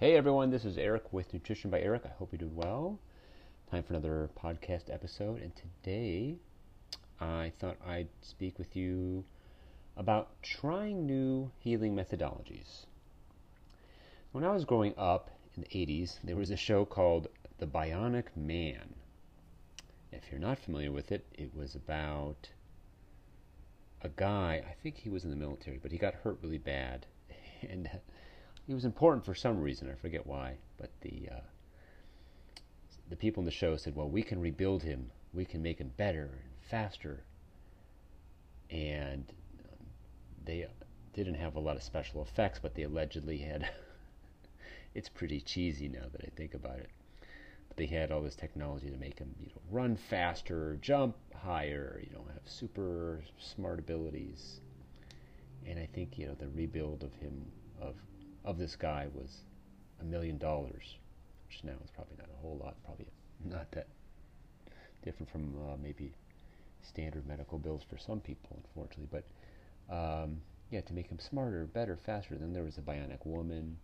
Hey 0.00 0.16
everyone, 0.16 0.48
this 0.48 0.64
is 0.64 0.78
Eric 0.78 1.12
with 1.12 1.34
Nutrition 1.34 1.70
by 1.70 1.78
Eric. 1.78 2.06
I 2.06 2.12
hope 2.18 2.30
you're 2.32 2.38
doing 2.38 2.56
well. 2.56 2.98
Time 3.70 3.82
for 3.82 3.92
another 3.92 4.30
podcast 4.34 4.90
episode, 4.90 5.42
and 5.42 5.52
today 5.54 6.38
I 7.20 7.52
thought 7.58 7.76
I'd 7.86 8.08
speak 8.22 8.58
with 8.58 8.74
you 8.74 9.26
about 9.98 10.42
trying 10.42 11.04
new 11.04 11.50
healing 11.58 11.94
methodologies. 11.94 12.86
When 14.32 14.42
I 14.42 14.52
was 14.52 14.64
growing 14.64 14.94
up 14.96 15.28
in 15.54 15.64
the 15.64 15.68
80s, 15.68 16.16
there 16.24 16.36
was 16.36 16.50
a 16.50 16.56
show 16.56 16.86
called 16.86 17.28
The 17.58 17.66
Bionic 17.66 18.34
Man. 18.34 18.94
If 20.12 20.30
you're 20.30 20.40
not 20.40 20.58
familiar 20.58 20.92
with 20.92 21.12
it, 21.12 21.26
it 21.34 21.54
was 21.54 21.74
about 21.74 22.48
a 24.00 24.08
guy, 24.08 24.64
I 24.66 24.72
think 24.82 24.96
he 24.96 25.10
was 25.10 25.24
in 25.24 25.30
the 25.30 25.36
military, 25.36 25.76
but 25.76 25.92
he 25.92 25.98
got 25.98 26.14
hurt 26.14 26.38
really 26.40 26.56
bad. 26.56 27.04
And 27.68 27.90
he 28.70 28.74
was 28.74 28.84
important 28.84 29.24
for 29.24 29.34
some 29.34 29.60
reason. 29.60 29.90
I 29.90 29.96
forget 29.96 30.24
why, 30.24 30.54
but 30.78 30.90
the 31.00 31.28
uh, 31.28 31.40
the 33.08 33.16
people 33.16 33.40
in 33.40 33.44
the 33.44 33.50
show 33.50 33.76
said, 33.76 33.96
"Well, 33.96 34.08
we 34.08 34.22
can 34.22 34.40
rebuild 34.40 34.84
him. 34.84 35.10
We 35.34 35.44
can 35.44 35.60
make 35.60 35.78
him 35.78 35.90
better 35.96 36.30
and 36.40 36.52
faster." 36.70 37.24
And 38.70 39.24
um, 39.58 39.86
they 40.44 40.68
didn't 41.14 41.34
have 41.34 41.56
a 41.56 41.58
lot 41.58 41.74
of 41.74 41.82
special 41.82 42.22
effects, 42.22 42.60
but 42.62 42.76
they 42.76 42.84
allegedly 42.84 43.38
had. 43.38 43.68
it's 44.94 45.08
pretty 45.08 45.40
cheesy 45.40 45.88
now 45.88 46.06
that 46.12 46.24
I 46.24 46.30
think 46.36 46.54
about 46.54 46.78
it. 46.78 46.90
But 47.66 47.76
they 47.76 47.86
had 47.86 48.12
all 48.12 48.22
this 48.22 48.36
technology 48.36 48.88
to 48.88 48.96
make 48.98 49.18
him, 49.18 49.34
you 49.40 49.48
know, 49.48 49.62
run 49.72 49.96
faster, 49.96 50.78
jump 50.80 51.16
higher, 51.34 52.00
you 52.04 52.14
know, 52.14 52.24
have 52.32 52.48
super 52.48 53.24
smart 53.36 53.80
abilities. 53.80 54.60
And 55.66 55.76
I 55.76 55.88
think 55.92 56.16
you 56.16 56.28
know 56.28 56.34
the 56.34 56.48
rebuild 56.50 57.02
of 57.02 57.12
him 57.16 57.46
of 57.80 57.96
of 58.44 58.58
this 58.58 58.76
guy 58.76 59.08
was 59.14 59.38
a 60.00 60.04
million 60.04 60.38
dollars, 60.38 60.96
which 61.46 61.62
now 61.64 61.78
is 61.84 61.90
probably 61.94 62.16
not 62.18 62.28
a 62.28 62.40
whole 62.40 62.58
lot, 62.62 62.76
probably 62.84 63.06
not 63.44 63.70
that 63.72 63.86
different 65.02 65.30
from 65.30 65.54
uh, 65.68 65.76
maybe 65.82 66.12
standard 66.82 67.26
medical 67.26 67.58
bills 67.58 67.82
for 67.88 67.98
some 67.98 68.20
people, 68.20 68.58
unfortunately. 68.64 69.08
But 69.10 69.94
um, 69.94 70.40
yeah, 70.70 70.80
to 70.82 70.92
make 70.92 71.08
him 71.08 71.18
smarter, 71.18 71.64
better, 71.66 71.96
faster. 71.96 72.36
Then 72.36 72.52
there 72.52 72.62
was 72.62 72.78
a 72.78 72.82
bionic 72.82 73.24
woman. 73.24 73.76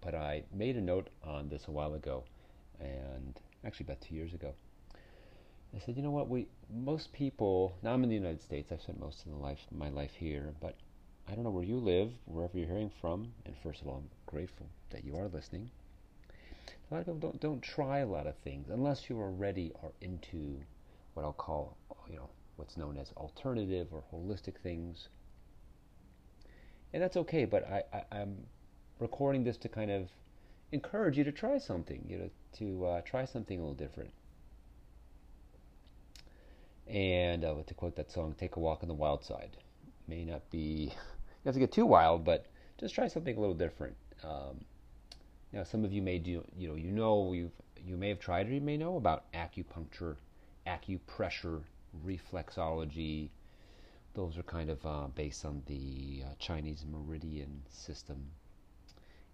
But 0.00 0.14
I 0.14 0.44
made 0.54 0.76
a 0.76 0.80
note 0.80 1.08
on 1.22 1.48
this 1.48 1.66
a 1.68 1.70
while 1.70 1.92
ago, 1.94 2.24
and 2.80 3.38
actually 3.66 3.84
about 3.84 4.00
two 4.00 4.14
years 4.14 4.32
ago. 4.32 4.54
I 5.74 5.78
said, 5.78 5.96
you 5.96 6.02
know 6.02 6.10
what? 6.10 6.28
We 6.28 6.48
most 6.72 7.12
people. 7.12 7.76
Now 7.82 7.92
I'm 7.92 8.02
in 8.02 8.08
the 8.08 8.14
United 8.14 8.42
States. 8.42 8.72
I've 8.72 8.80
spent 8.80 8.98
most 8.98 9.24
of 9.24 9.32
the 9.32 9.38
life 9.38 9.58
my 9.70 9.88
life 9.90 10.12
here, 10.18 10.54
but 10.60 10.74
I 11.28 11.34
don't 11.34 11.44
know 11.44 11.50
where 11.50 11.64
you 11.64 11.78
live, 11.78 12.12
wherever 12.26 12.58
you're 12.58 12.66
hearing 12.66 12.90
from, 13.00 13.32
and 13.46 13.54
first 13.62 13.80
of 13.82 13.88
all, 13.88 13.96
I'm 13.98 14.10
grateful 14.26 14.66
that 14.90 15.04
you 15.04 15.16
are 15.16 15.28
listening. 15.28 15.70
A 16.90 16.94
lot 16.94 17.00
of 17.00 17.06
people 17.06 17.20
don't 17.20 17.40
don't 17.40 17.62
try 17.62 17.98
a 17.98 18.06
lot 18.06 18.26
of 18.26 18.36
things 18.38 18.68
unless 18.68 19.08
you 19.08 19.18
already 19.18 19.72
are 19.82 19.92
into 20.00 20.60
what 21.14 21.24
I'll 21.24 21.32
call, 21.32 21.76
you 22.08 22.16
know, 22.16 22.30
what's 22.56 22.76
known 22.76 22.96
as 22.96 23.12
alternative 23.16 23.88
or 23.92 24.02
holistic 24.12 24.56
things, 24.62 25.08
and 26.92 27.02
that's 27.02 27.16
okay. 27.16 27.44
But 27.44 27.64
I, 27.68 27.84
I 27.92 28.20
am 28.20 28.46
recording 28.98 29.44
this 29.44 29.56
to 29.58 29.68
kind 29.68 29.90
of 29.90 30.08
encourage 30.72 31.16
you 31.16 31.24
to 31.24 31.32
try 31.32 31.58
something, 31.58 32.04
you 32.08 32.18
know, 32.18 32.30
to 32.58 32.86
uh, 32.86 33.00
try 33.02 33.24
something 33.24 33.58
a 33.58 33.60
little 33.60 33.74
different. 33.74 34.10
And 36.88 37.44
uh, 37.44 37.54
to 37.66 37.74
quote 37.74 37.94
that 37.96 38.10
song, 38.10 38.34
"Take 38.38 38.56
a 38.56 38.60
walk 38.60 38.82
on 38.82 38.88
the 38.88 38.94
wild 38.94 39.24
side." 39.24 39.56
May 40.10 40.24
not 40.24 40.50
be 40.50 40.92
have 41.44 41.54
to 41.54 41.60
get 41.60 41.72
too 41.72 41.86
wild, 41.86 42.24
but 42.24 42.46
just 42.78 42.94
try 42.94 43.06
something 43.06 43.36
a 43.36 43.40
little 43.40 43.54
different. 43.54 43.96
Um, 44.24 44.64
now, 45.52 45.62
some 45.62 45.84
of 45.84 45.92
you 45.92 46.02
may 46.02 46.18
do, 46.18 46.44
you 46.58 46.68
know, 46.68 46.74
you 46.74 46.90
know, 46.90 47.32
you 47.32 47.50
you 47.86 47.96
may 47.96 48.08
have 48.08 48.18
tried 48.18 48.48
or 48.48 48.52
you 48.52 48.60
may 48.60 48.76
know 48.76 48.96
about 48.96 49.32
acupuncture, 49.32 50.16
acupressure, 50.66 51.62
reflexology. 52.04 53.28
Those 54.14 54.36
are 54.36 54.42
kind 54.42 54.68
of 54.70 54.84
uh, 54.84 55.06
based 55.14 55.44
on 55.44 55.62
the 55.66 56.24
uh, 56.24 56.34
Chinese 56.38 56.84
meridian 56.90 57.62
system. 57.70 58.26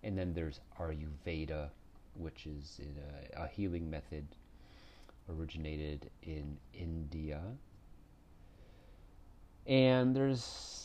And 0.03 0.17
then 0.17 0.35
there's 0.35 0.61
Ayurveda, 0.79 1.71
which 2.15 2.47
is 2.47 2.81
a, 3.35 3.45
a 3.45 3.49
healing 3.49 3.91
method 3.91 4.27
originated 5.29 6.11
in 6.23 6.59
India. 6.73 7.41
And 9.67 10.15
there's 10.15 10.77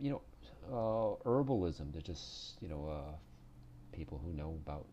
you 0.00 0.10
know, 0.10 0.22
uh, 0.68 1.28
herbalism. 1.28 1.92
They're 1.92 2.02
just, 2.02 2.60
you 2.60 2.68
know, 2.68 2.88
uh, 2.88 3.16
people 3.92 4.20
who 4.24 4.32
know 4.32 4.58
about 4.64 4.86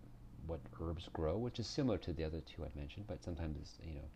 what 0.45 0.59
herbs 0.81 1.09
grow, 1.13 1.37
which 1.37 1.59
is 1.59 1.67
similar 1.67 1.97
to 1.99 2.13
the 2.13 2.23
other 2.23 2.41
two 2.41 2.63
I 2.63 2.69
mentioned, 2.77 3.05
but 3.07 3.23
sometimes 3.23 3.57
it's, 3.61 3.73
you 3.83 3.95
know, 3.95 4.07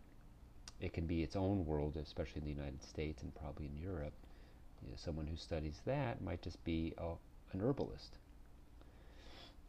it 0.80 0.92
can 0.92 1.06
be 1.06 1.22
its 1.22 1.36
own 1.36 1.64
world, 1.64 1.96
especially 1.96 2.40
in 2.40 2.44
the 2.44 2.54
United 2.54 2.82
States 2.82 3.22
and 3.22 3.34
probably 3.34 3.66
in 3.66 3.76
Europe. 3.76 4.12
You 4.82 4.88
know, 4.88 4.96
someone 4.96 5.26
who 5.26 5.36
studies 5.36 5.80
that 5.86 6.22
might 6.22 6.42
just 6.42 6.62
be 6.64 6.92
a, 6.98 7.12
an 7.52 7.60
herbalist. 7.60 8.18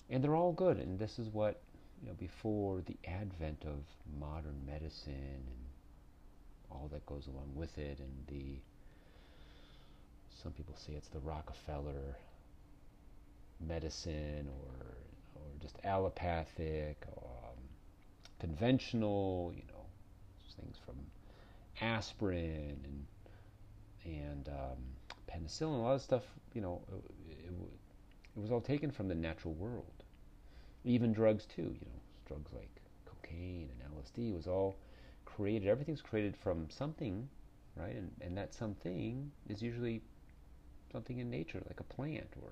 And 0.09 0.23
they're 0.23 0.35
all 0.35 0.51
good, 0.51 0.77
and 0.77 0.99
this 0.99 1.19
is 1.19 1.29
what, 1.29 1.61
you 2.01 2.09
know, 2.09 2.15
before 2.15 2.81
the 2.81 2.97
advent 3.07 3.63
of 3.65 3.83
modern 4.19 4.59
medicine 4.65 5.13
and 5.13 5.63
all 6.69 6.89
that 6.91 7.05
goes 7.05 7.27
along 7.27 7.51
with 7.55 7.77
it 7.77 7.99
and 7.99 8.11
the 8.27 8.57
some 10.41 10.51
people 10.51 10.75
say 10.75 10.93
it's 10.93 11.09
the 11.09 11.19
Rockefeller 11.19 12.17
medicine 13.59 14.47
or 14.49 14.85
or 15.35 15.41
just 15.61 15.77
allopathic, 15.83 17.05
um, 17.17 17.57
conventional, 18.39 19.51
you 19.55 19.63
know, 19.67 19.85
things 20.55 20.77
from 20.85 20.95
aspirin 21.81 22.77
and 22.83 23.05
and 24.05 24.49
um, 24.49 24.77
penicillin, 25.31 25.75
a 25.75 25.81
lot 25.81 25.95
of 25.95 26.01
stuff, 26.01 26.23
you 26.53 26.61
know, 26.61 26.81
it, 26.91 27.11
it, 27.29 27.53
it, 28.35 28.39
was 28.39 28.51
all 28.51 28.59
taken 28.59 28.91
from 28.91 29.07
the 29.07 29.15
natural 29.15 29.53
world. 29.53 30.03
Even 30.83 31.13
drugs 31.13 31.45
too, 31.45 31.61
you 31.61 31.85
know, 31.85 32.01
drugs 32.27 32.51
like 32.53 32.69
cocaine 33.05 33.69
and 33.71 33.93
LSD 33.93 34.35
was 34.35 34.47
all 34.47 34.75
created. 35.23 35.69
Everything's 35.69 36.01
created 36.01 36.35
from 36.35 36.69
something, 36.69 37.29
right? 37.77 37.95
And 37.95 38.11
and 38.21 38.37
that 38.37 38.53
something 38.53 39.31
is 39.49 39.61
usually 39.61 40.01
something 40.93 41.19
in 41.19 41.29
nature, 41.29 41.61
like 41.67 41.81
a 41.81 41.83
plant, 41.83 42.29
or 42.41 42.49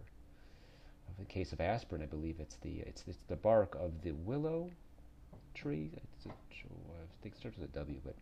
in 1.07 1.23
the 1.23 1.25
case 1.25 1.53
of 1.53 1.61
aspirin, 1.61 2.01
I 2.01 2.07
believe 2.07 2.39
it's 2.39 2.57
the 2.57 2.79
it's, 2.79 3.05
it's 3.07 3.23
the 3.29 3.37
bark 3.37 3.75
of 3.79 4.01
the 4.01 4.11
willow 4.11 4.69
tree. 5.53 5.91
A, 5.95 6.29
I 6.29 6.33
think 7.21 7.35
it 7.35 7.39
starts 7.39 7.57
with 7.57 7.69
a 7.69 7.73
W, 7.73 7.99
but 8.03 8.15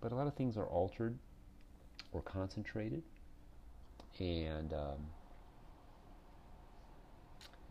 but 0.00 0.12
a 0.12 0.14
lot 0.14 0.26
of 0.26 0.34
things 0.34 0.56
are 0.56 0.66
altered 0.66 1.18
or 2.12 2.22
concentrated, 2.22 3.02
and 4.20 4.72
um, 4.72 4.98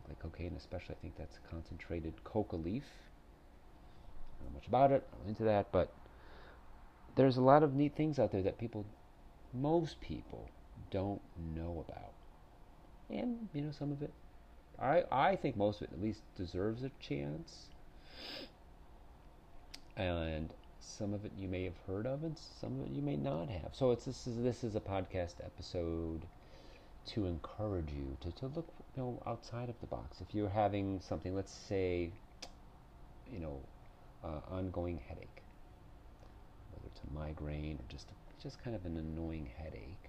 like 0.06 0.18
cocaine, 0.20 0.54
especially, 0.56 0.94
I 0.94 0.98
think 1.02 1.16
that's 1.16 1.38
concentrated 1.50 2.12
coca 2.24 2.56
leaf. 2.56 2.84
I 4.38 4.44
don't 4.44 4.52
know 4.52 4.58
much 4.58 4.68
about 4.68 4.92
it. 4.92 5.06
I'm 5.20 5.28
into 5.28 5.44
that, 5.44 5.72
but 5.72 5.92
there's 7.16 7.36
a 7.36 7.42
lot 7.42 7.62
of 7.62 7.74
neat 7.74 7.96
things 7.96 8.18
out 8.18 8.30
there 8.30 8.42
that 8.42 8.58
people, 8.58 8.84
most 9.52 10.00
people, 10.00 10.48
don't 10.90 11.20
know 11.54 11.84
about. 11.88 12.12
And, 13.10 13.48
you 13.54 13.62
know, 13.62 13.70
some 13.70 13.92
of 13.92 14.02
it, 14.02 14.12
I, 14.80 15.04
I 15.10 15.36
think 15.36 15.56
most 15.56 15.80
of 15.80 15.88
it 15.88 15.94
at 15.94 16.02
least 16.02 16.20
deserves 16.36 16.84
a 16.84 16.90
chance. 17.00 17.66
And 19.96 20.52
some 20.80 21.14
of 21.14 21.24
it 21.24 21.32
you 21.38 21.48
may 21.48 21.64
have 21.64 21.76
heard 21.86 22.06
of, 22.06 22.24
and 22.24 22.36
some 22.60 22.80
of 22.80 22.86
it 22.86 22.92
you 22.92 23.02
may 23.02 23.16
not 23.16 23.48
have. 23.48 23.70
So 23.72 23.90
it's 23.90 24.04
this 24.04 24.26
is 24.26 24.42
this 24.42 24.64
is 24.64 24.74
a 24.74 24.80
podcast 24.80 25.34
episode 25.44 26.22
to 27.06 27.26
encourage 27.26 27.90
you 27.92 28.16
to, 28.20 28.30
to 28.32 28.46
look 28.46 28.68
you 28.96 29.02
know 29.02 29.22
outside 29.26 29.68
of 29.68 29.78
the 29.80 29.86
box. 29.86 30.20
If 30.20 30.34
you're 30.34 30.48
having 30.48 31.00
something, 31.00 31.34
let's 31.34 31.52
say, 31.52 32.10
you 33.30 33.40
know, 33.40 33.60
uh, 34.24 34.40
ongoing 34.50 35.00
headache, 35.08 35.42
whether 36.72 36.86
it's 36.86 37.00
a 37.08 37.14
migraine 37.14 37.76
or 37.76 37.84
just 37.88 38.08
just 38.42 38.62
kind 38.62 38.76
of 38.76 38.84
an 38.86 38.96
annoying 38.96 39.48
headache, 39.56 40.07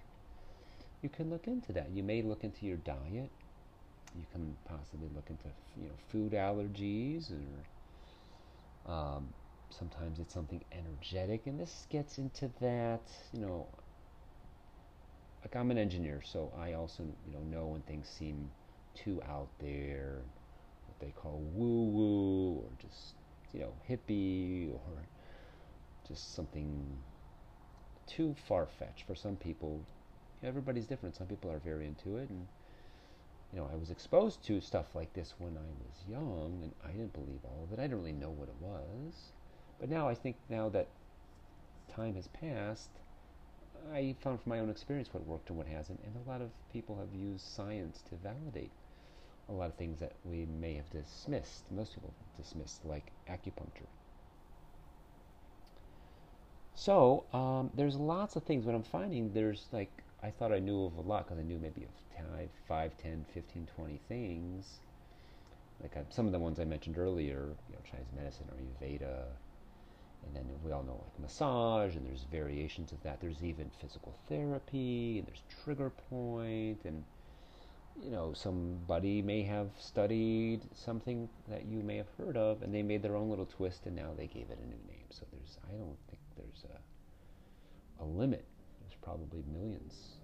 you 1.02 1.08
can 1.08 1.30
look 1.30 1.46
into 1.46 1.72
that. 1.72 1.88
You 1.94 2.02
may 2.02 2.22
look 2.22 2.44
into 2.44 2.66
your 2.66 2.76
diet. 2.78 3.30
You 4.16 4.26
can 4.32 4.56
possibly 4.64 5.08
look 5.14 5.30
into 5.30 5.44
you 5.80 5.88
know 5.88 5.94
food 6.08 6.32
allergies 6.32 7.30
or 7.32 8.92
um, 8.92 9.28
sometimes 9.70 10.18
it's 10.18 10.34
something 10.34 10.62
energetic, 10.72 11.46
and 11.46 11.58
this 11.58 11.86
gets 11.90 12.18
into 12.18 12.50
that. 12.60 13.02
You 13.32 13.40
know, 13.40 13.66
like 15.42 15.54
I'm 15.54 15.70
an 15.70 15.78
engineer, 15.78 16.20
so 16.24 16.52
I 16.58 16.74
also 16.74 17.04
you 17.26 17.32
know 17.32 17.40
know 17.40 17.66
when 17.66 17.82
things 17.82 18.08
seem 18.08 18.50
too 18.94 19.22
out 19.28 19.48
there, 19.60 20.18
what 20.86 20.98
they 20.98 21.12
call 21.16 21.40
woo 21.54 21.84
woo, 21.84 22.54
or 22.58 22.68
just 22.80 23.14
you 23.54 23.60
know 23.60 23.72
hippie, 23.88 24.72
or 24.72 24.80
just 26.06 26.34
something 26.34 26.98
too 28.06 28.34
far 28.48 28.66
fetched 28.66 29.06
for 29.06 29.14
some 29.14 29.36
people 29.36 29.84
everybody's 30.42 30.86
different. 30.86 31.16
Some 31.16 31.26
people 31.26 31.50
are 31.50 31.58
very 31.58 31.86
into 31.86 32.16
it, 32.16 32.28
and 32.28 32.46
you 33.52 33.58
know, 33.58 33.68
I 33.72 33.76
was 33.76 33.90
exposed 33.90 34.44
to 34.44 34.60
stuff 34.60 34.94
like 34.94 35.12
this 35.12 35.34
when 35.38 35.56
I 35.56 35.60
was 35.60 36.04
young, 36.08 36.60
and 36.62 36.72
I 36.84 36.92
didn't 36.92 37.12
believe 37.12 37.40
all 37.44 37.64
of 37.64 37.72
it. 37.72 37.80
I 37.80 37.84
didn't 37.84 37.98
really 37.98 38.12
know 38.12 38.30
what 38.30 38.48
it 38.48 38.54
was. 38.60 39.32
But 39.80 39.88
now 39.88 40.08
I 40.08 40.14
think 40.14 40.36
now 40.48 40.68
that 40.68 40.88
time 41.94 42.14
has 42.14 42.28
passed, 42.28 42.90
I 43.92 44.14
found 44.20 44.40
from 44.40 44.50
my 44.50 44.60
own 44.60 44.70
experience 44.70 45.08
what 45.12 45.26
worked 45.26 45.48
and 45.48 45.58
what 45.58 45.66
hasn't, 45.66 46.00
and 46.04 46.14
a 46.14 46.30
lot 46.30 46.42
of 46.42 46.50
people 46.72 46.96
have 46.98 47.18
used 47.18 47.44
science 47.46 48.02
to 48.08 48.14
validate 48.16 48.70
a 49.48 49.52
lot 49.52 49.66
of 49.66 49.74
things 49.74 49.98
that 49.98 50.12
we 50.24 50.46
may 50.60 50.74
have 50.74 50.88
dismissed. 50.90 51.64
Most 51.72 51.94
people 51.94 52.12
dismissed, 52.36 52.84
like 52.84 53.10
acupuncture. 53.28 53.88
So 56.74 57.24
um, 57.32 57.70
there's 57.74 57.96
lots 57.96 58.36
of 58.36 58.44
things. 58.44 58.64
What 58.64 58.74
I'm 58.74 58.82
finding, 58.82 59.32
there's 59.32 59.66
like 59.72 59.90
I 60.22 60.30
thought 60.30 60.52
I 60.52 60.58
knew 60.58 60.84
of 60.84 60.96
a 60.96 61.00
lot 61.00 61.26
because 61.26 61.38
I 61.38 61.42
knew 61.42 61.58
maybe 61.58 61.84
of 61.84 61.90
5, 62.70 62.96
10, 63.02 63.26
15, 63.34 63.68
20 63.76 64.00
things. 64.08 64.66
Like 65.82 65.96
I, 65.96 66.04
some 66.10 66.26
of 66.26 66.32
the 66.32 66.38
ones 66.38 66.60
I 66.60 66.64
mentioned 66.64 66.98
earlier, 66.98 67.48
you 67.68 67.74
know, 67.74 67.80
Chinese 67.90 68.06
medicine 68.16 68.46
or 68.48 68.54
Ayurveda, 68.54 69.24
and 70.24 70.36
then 70.36 70.44
we 70.64 70.70
all 70.70 70.82
know 70.82 71.02
like 71.02 71.18
massage, 71.18 71.96
and 71.96 72.06
there's 72.06 72.26
variations 72.30 72.92
of 72.92 73.02
that. 73.02 73.20
There's 73.20 73.42
even 73.42 73.70
physical 73.80 74.14
therapy, 74.28 75.18
and 75.18 75.26
there's 75.26 75.42
trigger 75.64 75.90
point, 76.10 76.82
and 76.84 77.02
you 78.04 78.10
know, 78.10 78.32
somebody 78.34 79.20
may 79.20 79.42
have 79.42 79.68
studied 79.78 80.60
something 80.74 81.28
that 81.48 81.64
you 81.66 81.82
may 81.82 81.96
have 81.96 82.08
heard 82.18 82.36
of, 82.36 82.62
and 82.62 82.74
they 82.74 82.82
made 82.82 83.02
their 83.02 83.16
own 83.16 83.28
little 83.30 83.46
twist, 83.46 83.86
and 83.86 83.96
now 83.96 84.10
they 84.16 84.26
gave 84.26 84.50
it 84.50 84.58
a 84.62 84.66
new 84.66 84.80
name. 84.86 85.06
So 85.10 85.24
there's, 85.32 85.58
I 85.68 85.72
don't 85.72 85.98
think 86.08 86.20
there's 86.36 86.64
a, 87.98 88.04
a 88.04 88.06
limit. 88.06 88.44
Probably 89.02 89.42
millions. 89.52 90.16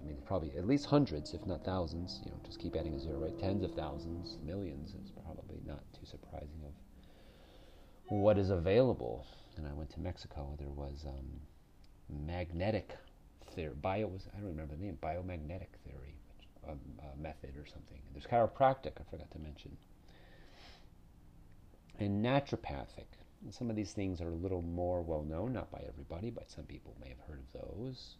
I 0.00 0.06
mean, 0.06 0.16
probably 0.24 0.52
at 0.56 0.66
least 0.66 0.86
hundreds, 0.86 1.34
if 1.34 1.46
not 1.46 1.64
thousands. 1.64 2.20
You 2.24 2.30
know, 2.30 2.38
just 2.44 2.58
keep 2.58 2.74
adding 2.76 2.94
a 2.94 3.00
zero, 3.00 3.18
right? 3.18 3.38
Tens 3.38 3.62
of 3.62 3.74
thousands, 3.74 4.38
millions 4.44 4.94
is 4.94 5.10
probably 5.24 5.60
not 5.66 5.82
too 5.92 6.06
surprising 6.06 6.62
of 6.64 6.72
what 8.08 8.38
is 8.38 8.50
available. 8.50 9.26
And 9.56 9.66
I 9.66 9.72
went 9.72 9.90
to 9.90 10.00
Mexico. 10.00 10.56
There 10.58 10.70
was 10.70 11.04
um, 11.06 12.26
magnetic 12.26 12.96
theory. 13.54 13.74
Bio 13.80 14.06
was 14.06 14.26
I 14.34 14.38
don't 14.38 14.48
remember 14.48 14.74
the 14.74 14.82
name. 14.82 14.98
Biomagnetic 15.02 15.68
theory 15.84 16.14
um, 16.68 16.78
uh, 17.00 17.04
method 17.20 17.56
or 17.56 17.66
something. 17.66 18.00
There's 18.12 18.26
chiropractic. 18.26 18.92
I 18.98 19.10
forgot 19.10 19.30
to 19.32 19.38
mention. 19.38 19.76
And 21.98 22.24
naturopathic. 22.24 23.19
Some 23.48 23.70
of 23.70 23.76
these 23.76 23.92
things 23.92 24.20
are 24.20 24.28
a 24.28 24.34
little 24.34 24.62
more 24.62 25.00
well 25.00 25.22
known, 25.22 25.54
not 25.54 25.70
by 25.70 25.82
everybody, 25.88 26.30
but 26.30 26.50
some 26.50 26.64
people 26.64 26.94
may 27.00 27.08
have 27.08 27.20
heard 27.20 27.40
of 27.40 27.62
those. 27.62 28.16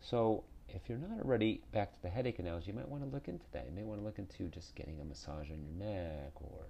So 0.00 0.42
if 0.68 0.88
you're 0.88 0.98
not 0.98 1.20
already 1.24 1.62
back 1.72 1.92
to 1.92 2.02
the 2.02 2.08
headache 2.08 2.38
analogy, 2.38 2.68
you 2.68 2.74
might 2.74 2.88
want 2.88 3.04
to 3.04 3.08
look 3.08 3.28
into 3.28 3.46
that. 3.52 3.66
You 3.66 3.72
may 3.72 3.84
want 3.84 4.00
to 4.00 4.04
look 4.04 4.18
into 4.18 4.48
just 4.48 4.74
getting 4.74 5.00
a 5.00 5.04
massage 5.04 5.50
on 5.50 5.62
your 5.62 5.88
neck, 5.88 6.32
or 6.40 6.66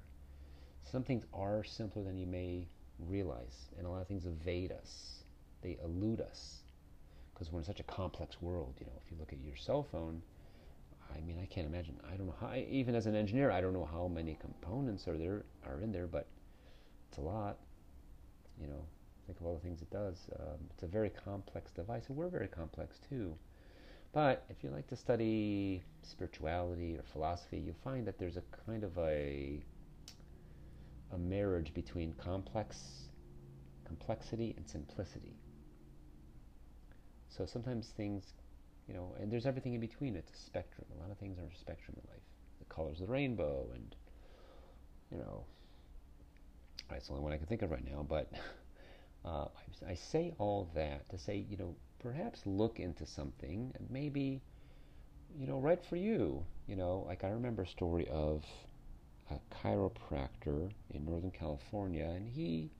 some 0.90 1.02
things 1.02 1.24
are 1.32 1.64
simpler 1.64 2.02
than 2.02 2.18
you 2.18 2.26
may 2.26 2.68
realize, 2.98 3.70
and 3.78 3.86
a 3.86 3.90
lot 3.90 4.02
of 4.02 4.06
things 4.06 4.26
evade 4.26 4.72
us. 4.72 5.24
They 5.62 5.78
elude 5.82 6.20
us 6.20 6.58
because 7.32 7.50
we're 7.50 7.60
in 7.60 7.64
such 7.64 7.80
a 7.80 7.84
complex 7.84 8.42
world. 8.42 8.74
You 8.80 8.86
know, 8.86 8.92
if 9.04 9.10
you 9.10 9.16
look 9.18 9.32
at 9.32 9.40
your 9.40 9.56
cell 9.56 9.82
phone, 9.82 10.20
I 11.14 11.20
mean, 11.20 11.38
I 11.40 11.46
can't 11.46 11.66
imagine. 11.66 11.96
I 12.12 12.16
don't 12.16 12.26
know 12.26 12.34
how. 12.40 12.54
Even 12.54 12.94
as 12.94 13.06
an 13.06 13.14
engineer, 13.14 13.50
I 13.50 13.60
don't 13.60 13.72
know 13.72 13.88
how 13.90 14.08
many 14.08 14.36
components 14.40 15.08
are 15.08 15.16
there 15.16 15.44
are 15.66 15.80
in 15.80 15.92
there, 15.92 16.06
but 16.06 16.26
it's 17.12 17.18
a 17.18 17.20
lot. 17.20 17.58
You 18.58 18.68
know, 18.68 18.82
think 19.26 19.38
of 19.38 19.46
all 19.46 19.54
the 19.54 19.60
things 19.60 19.82
it 19.82 19.90
does. 19.90 20.16
Um, 20.40 20.56
it's 20.70 20.82
a 20.82 20.86
very 20.86 21.10
complex 21.10 21.70
device, 21.70 22.04
and 22.08 22.16
we're 22.16 22.28
very 22.28 22.48
complex 22.48 22.98
too. 23.06 23.34
But 24.14 24.46
if 24.48 24.64
you 24.64 24.70
like 24.70 24.86
to 24.88 24.96
study 24.96 25.82
spirituality 26.02 26.96
or 26.96 27.02
philosophy, 27.12 27.58
you 27.58 27.74
find 27.84 28.06
that 28.06 28.18
there's 28.18 28.38
a 28.38 28.42
kind 28.66 28.82
of 28.82 28.96
a 28.96 29.60
a 31.12 31.18
marriage 31.18 31.74
between 31.74 32.14
complex 32.14 33.10
complexity 33.84 34.54
and 34.56 34.66
simplicity. 34.66 35.36
So 37.28 37.44
sometimes 37.44 37.88
things, 37.94 38.32
you 38.88 38.94
know, 38.94 39.14
and 39.20 39.30
there's 39.30 39.44
everything 39.44 39.74
in 39.74 39.80
between. 39.80 40.16
It's 40.16 40.32
a 40.32 40.42
spectrum. 40.46 40.86
A 40.96 41.02
lot 41.02 41.10
of 41.10 41.18
things 41.18 41.38
are 41.38 41.42
a 41.42 41.58
spectrum 41.58 41.94
in 42.02 42.08
life. 42.10 42.22
The 42.58 42.74
colors 42.74 43.02
of 43.02 43.08
the 43.08 43.12
rainbow, 43.12 43.66
and 43.74 43.94
you 45.10 45.18
know, 45.18 45.44
that's 46.92 47.06
the 47.06 47.12
only 47.12 47.24
one 47.24 47.32
I 47.32 47.38
can 47.38 47.46
think 47.46 47.62
of 47.62 47.70
right 47.70 47.84
now. 47.84 48.04
But 48.08 48.30
uh, 49.24 49.46
I, 49.86 49.92
I 49.92 49.94
say 49.94 50.34
all 50.38 50.68
that 50.74 51.08
to 51.10 51.18
say, 51.18 51.44
you 51.48 51.56
know, 51.56 51.74
perhaps 51.98 52.42
look 52.46 52.80
into 52.80 53.06
something 53.06 53.72
maybe, 53.88 54.42
you 55.38 55.46
know, 55.46 55.58
right 55.58 55.82
for 55.84 55.96
you. 55.96 56.44
You 56.66 56.76
know, 56.76 57.04
like 57.06 57.24
I 57.24 57.28
remember 57.30 57.62
a 57.62 57.66
story 57.66 58.06
of 58.08 58.44
a 59.30 59.38
chiropractor 59.54 60.70
in 60.90 61.04
Northern 61.04 61.30
California, 61.30 62.04
and 62.04 62.28
he 62.28 62.70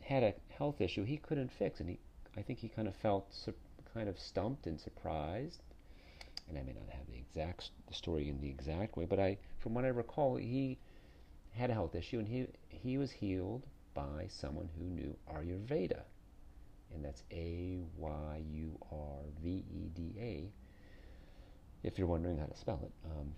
had 0.00 0.22
a 0.22 0.34
health 0.56 0.80
issue 0.80 1.04
he 1.04 1.18
couldn't 1.18 1.52
fix, 1.52 1.80
and 1.80 1.88
he, 1.90 1.98
I 2.36 2.42
think 2.42 2.58
he 2.58 2.68
kind 2.68 2.88
of 2.88 2.96
felt 2.96 3.32
su- 3.32 3.54
kind 3.94 4.08
of 4.08 4.18
stumped 4.18 4.66
and 4.66 4.80
surprised. 4.80 5.62
And 6.48 6.56
I 6.56 6.62
may 6.62 6.72
not 6.72 6.88
have 6.90 7.06
the 7.06 7.18
exact 7.18 7.70
story 7.92 8.28
in 8.28 8.40
the 8.40 8.48
exact 8.48 8.96
way, 8.96 9.04
but 9.04 9.20
I, 9.20 9.36
from 9.58 9.74
what 9.74 9.84
I 9.84 9.88
recall, 9.88 10.36
he 10.36 10.78
had 11.54 11.70
a 11.70 11.74
health 11.74 11.94
issue, 11.94 12.18
and 12.18 12.28
he 12.28 12.46
he 12.68 12.98
was 12.98 13.10
healed 13.10 13.66
by 13.94 14.26
someone 14.28 14.68
who 14.78 14.84
knew 14.84 15.16
Ayurveda 15.32 16.02
and 16.94 17.04
that's 17.04 17.22
A 17.30 17.78
Y 17.96 18.42
U 18.52 18.78
R 18.92 19.18
V 19.42 19.64
E 19.70 19.90
D 19.94 20.14
A, 20.18 20.44
if 21.82 21.98
you're 21.98 22.06
wondering 22.06 22.38
how 22.38 22.46
to 22.46 22.56
spell 22.56 22.80
it. 22.82 22.92
Um, 23.04 23.34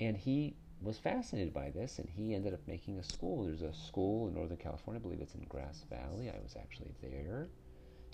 and 0.00 0.16
he 0.16 0.54
was 0.82 0.98
fascinated 0.98 1.54
by 1.54 1.70
this, 1.70 1.98
and 1.98 2.08
he 2.08 2.34
ended 2.34 2.52
up 2.52 2.60
making 2.66 2.98
a 2.98 3.02
school. 3.02 3.44
There's 3.44 3.62
a 3.62 3.72
school 3.72 4.28
in 4.28 4.34
Northern 4.34 4.56
California, 4.56 5.00
I 5.00 5.02
believe 5.02 5.20
it's 5.20 5.34
in 5.34 5.44
Grass 5.48 5.84
Valley. 5.88 6.28
I 6.28 6.38
was 6.42 6.56
actually 6.60 6.92
there. 7.00 7.48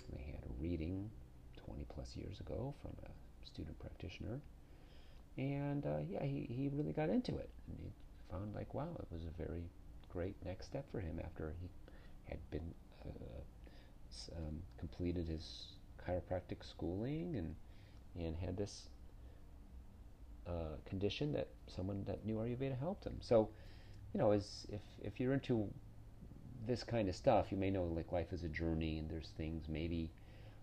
And 0.08 0.18
they 0.18 0.24
had 0.24 0.44
a 0.44 0.62
reading 0.62 1.10
20 1.66 1.84
plus 1.94 2.16
years 2.16 2.40
ago 2.40 2.74
from 2.80 2.92
a 3.04 3.46
student 3.46 3.78
practitioner. 3.78 4.40
And 5.36 5.86
uh, 5.86 5.98
yeah, 6.08 6.22
he, 6.24 6.46
he 6.48 6.70
really 6.72 6.92
got 6.92 7.08
into 7.08 7.36
it. 7.36 7.50
Found, 8.30 8.54
like, 8.54 8.74
wow, 8.74 8.88
it 8.98 9.06
was 9.12 9.22
a 9.24 9.42
very 9.42 9.64
great 10.12 10.36
next 10.44 10.66
step 10.66 10.84
for 10.90 11.00
him 11.00 11.20
after 11.22 11.54
he 11.60 11.68
had 12.28 12.38
been 12.50 12.74
uh, 13.04 14.36
um, 14.36 14.62
completed 14.78 15.26
his 15.26 15.74
chiropractic 16.06 16.64
schooling 16.68 17.36
and 17.36 17.54
and 18.18 18.36
had 18.36 18.56
this 18.56 18.88
uh, 20.46 20.76
condition 20.84 21.32
that 21.32 21.46
someone 21.68 22.02
that 22.04 22.24
knew 22.24 22.36
Ayurveda 22.36 22.78
helped 22.78 23.04
him. 23.04 23.16
So, 23.20 23.48
you 24.12 24.18
know, 24.18 24.32
as 24.32 24.66
if 24.68 24.80
if 25.02 25.20
you're 25.20 25.32
into 25.32 25.68
this 26.66 26.82
kind 26.82 27.08
of 27.08 27.14
stuff, 27.14 27.46
you 27.50 27.56
may 27.56 27.70
know 27.70 27.84
like 27.84 28.12
life 28.12 28.32
is 28.32 28.42
a 28.44 28.48
journey, 28.48 28.98
and 28.98 29.08
there's 29.08 29.30
things 29.36 29.68
maybe 29.68 30.10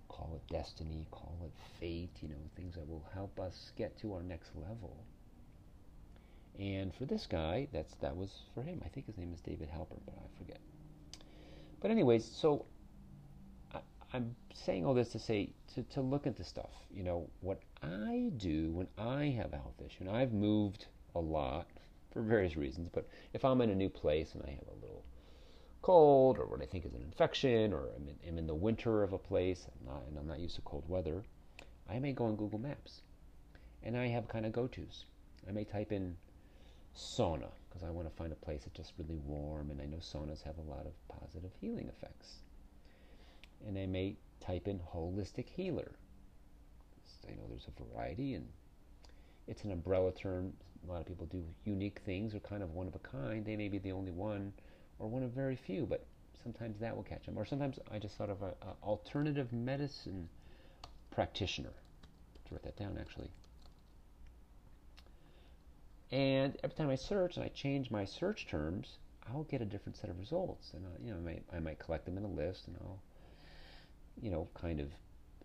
call 0.10 0.32
it 0.36 0.54
destiny, 0.54 1.06
call 1.12 1.38
it 1.44 1.52
fate, 1.80 2.16
you 2.22 2.30
know, 2.30 2.36
things 2.56 2.76
that 2.76 2.88
will 2.88 3.06
help 3.14 3.40
us 3.40 3.72
get 3.78 3.98
to 4.00 4.14
our 4.14 4.24
next 4.24 4.52
level. 4.56 4.96
And 6.60 6.94
for 6.94 7.06
this 7.06 7.28
guy, 7.28 7.68
that's 7.72 7.94
that 7.96 8.16
was 8.16 8.42
for 8.54 8.64
him. 8.64 8.82
I 8.84 8.90
think 8.90 9.06
his 9.06 9.18
name 9.18 9.32
is 9.34 9.42
David 9.42 9.70
Halper, 9.70 10.00
but 10.06 10.16
I 10.16 10.38
forget. 10.38 10.60
But 11.80 11.92
anyways, 11.92 12.26
so 12.26 12.66
I'm 14.14 14.36
saying 14.54 14.86
all 14.86 14.94
this 14.94 15.10
to 15.10 15.20
say 15.20 15.50
to, 15.76 15.84
to 15.84 16.02
look 16.02 16.26
into 16.26 16.44
stuff. 16.44 16.72
You 16.92 17.04
know, 17.04 17.30
what 17.42 17.60
I 17.84 18.32
do 18.38 18.72
when 18.72 18.88
I 18.98 19.26
have 19.26 19.54
a 19.54 19.58
health 19.58 19.80
issue, 19.86 20.00
and 20.02 20.10
I've 20.10 20.34
moved 20.34 20.88
a 21.16 21.20
lot 21.20 21.68
for 22.12 22.22
various 22.22 22.56
reasons, 22.56 22.90
but 22.90 23.08
if 23.34 23.44
I'm 23.44 23.62
in 23.62 23.70
a 23.70 23.76
new 23.76 23.90
place 23.90 24.34
and 24.34 24.44
I 24.44 24.50
have 24.52 24.68
a 24.68 24.82
little 24.82 25.04
cold 25.82 26.38
or 26.38 26.46
what 26.46 26.62
I 26.62 26.66
think 26.66 26.86
is 26.86 26.94
an 26.94 27.04
infection 27.04 27.74
or 27.74 27.90
I'm 27.96 28.08
in, 28.08 28.16
I'm 28.28 28.38
in 28.38 28.48
the 28.48 28.56
winter 28.56 29.04
of 29.04 29.14
a 29.14 29.18
place 29.18 29.68
not, 29.86 30.04
and 30.08 30.18
I'm 30.18 30.28
not 30.28 30.40
used 30.40 30.56
to 30.56 30.62
cold 30.62 30.84
weather, 30.88 31.24
I 31.90 32.00
may 32.00 32.14
go 32.14 32.26
on 32.26 32.36
Google 32.36 32.60
Maps 32.60 33.02
and 33.84 33.96
I 33.96 34.08
have 34.08 34.28
kind 34.28 34.46
of 34.46 34.52
go 34.52 34.68
tos. 34.68 35.06
I 35.48 35.52
may 35.52 35.64
type 35.64 35.92
in 35.92 36.18
sauna 36.98 37.50
because 37.70 37.84
I 37.84 37.92
want 37.92 38.10
to 38.10 38.16
find 38.16 38.32
a 38.32 38.36
place 38.36 38.62
that's 38.66 38.76
just 38.76 38.94
really 38.98 39.20
warm, 39.26 39.70
and 39.72 39.82
I 39.82 39.86
know 39.86 39.98
saunas 39.98 40.44
have 40.44 40.58
a 40.58 40.70
lot 40.70 40.86
of 40.86 40.94
positive 41.08 41.52
healing 41.62 41.88
effects 41.88 42.40
and 43.66 43.78
I 43.78 43.86
may 43.86 44.16
type 44.40 44.68
in 44.68 44.80
holistic 44.80 45.48
healer. 45.48 45.92
I 47.28 47.32
know 47.32 47.44
there's 47.50 47.68
a 47.68 47.84
variety, 47.84 48.36
and 48.36 48.48
it's 49.48 49.64
an 49.64 49.72
umbrella 49.72 50.12
term. 50.12 50.54
A 50.88 50.92
lot 50.92 51.02
of 51.02 51.08
people 51.08 51.26
do 51.26 51.44
unique 51.66 52.00
things 52.06 52.34
or 52.34 52.40
kind 52.40 52.64
of 52.64 52.74
one 52.74 52.88
of 52.88 52.96
a 52.96 53.00
kind. 53.00 53.46
They 53.46 53.58
may 53.58 53.68
be 53.68 53.80
the 53.80 53.92
only 53.92 54.12
one 54.12 54.54
or 55.00 55.10
one 55.10 55.24
of 55.24 55.32
very 55.32 55.56
few, 55.56 55.86
but 55.86 56.06
sometimes 56.42 56.80
that 56.80 56.96
will 56.96 57.04
catch 57.04 57.26
them. 57.26 57.38
Or 57.38 57.46
sometimes 57.46 57.80
I 57.92 58.00
just 58.00 58.18
thought 58.18 58.30
of 58.30 58.42
an 58.42 58.54
alternative 58.82 59.52
medicine 59.52 60.30
practitioner. 61.12 61.74
Let's 62.36 62.52
write 62.52 62.64
that 62.64 62.78
down 62.78 62.98
actually. 62.98 63.30
And 66.12 66.58
every 66.64 66.76
time 66.76 66.90
I 66.90 66.96
search 66.96 67.38
and 67.38 67.46
I 67.46 67.50
change 67.50 67.92
my 67.92 68.06
search 68.06 68.48
terms, 68.48 68.98
I'll 69.30 69.44
get 69.44 69.62
a 69.62 69.66
different 69.66 69.98
set 69.98 70.10
of 70.10 70.20
results. 70.20 70.74
And 70.74 70.86
I, 70.86 71.06
you 71.06 71.12
know, 71.12 71.18
I 71.18 71.22
might, 71.22 71.44
I 71.54 71.60
might 71.60 71.80
collect 71.80 72.06
them 72.06 72.18
in 72.18 72.24
a 72.24 72.28
list, 72.28 72.68
and 72.68 72.78
I'll 72.82 73.00
you 74.22 74.32
know, 74.32 74.48
kind 74.54 74.80
of 74.80 74.90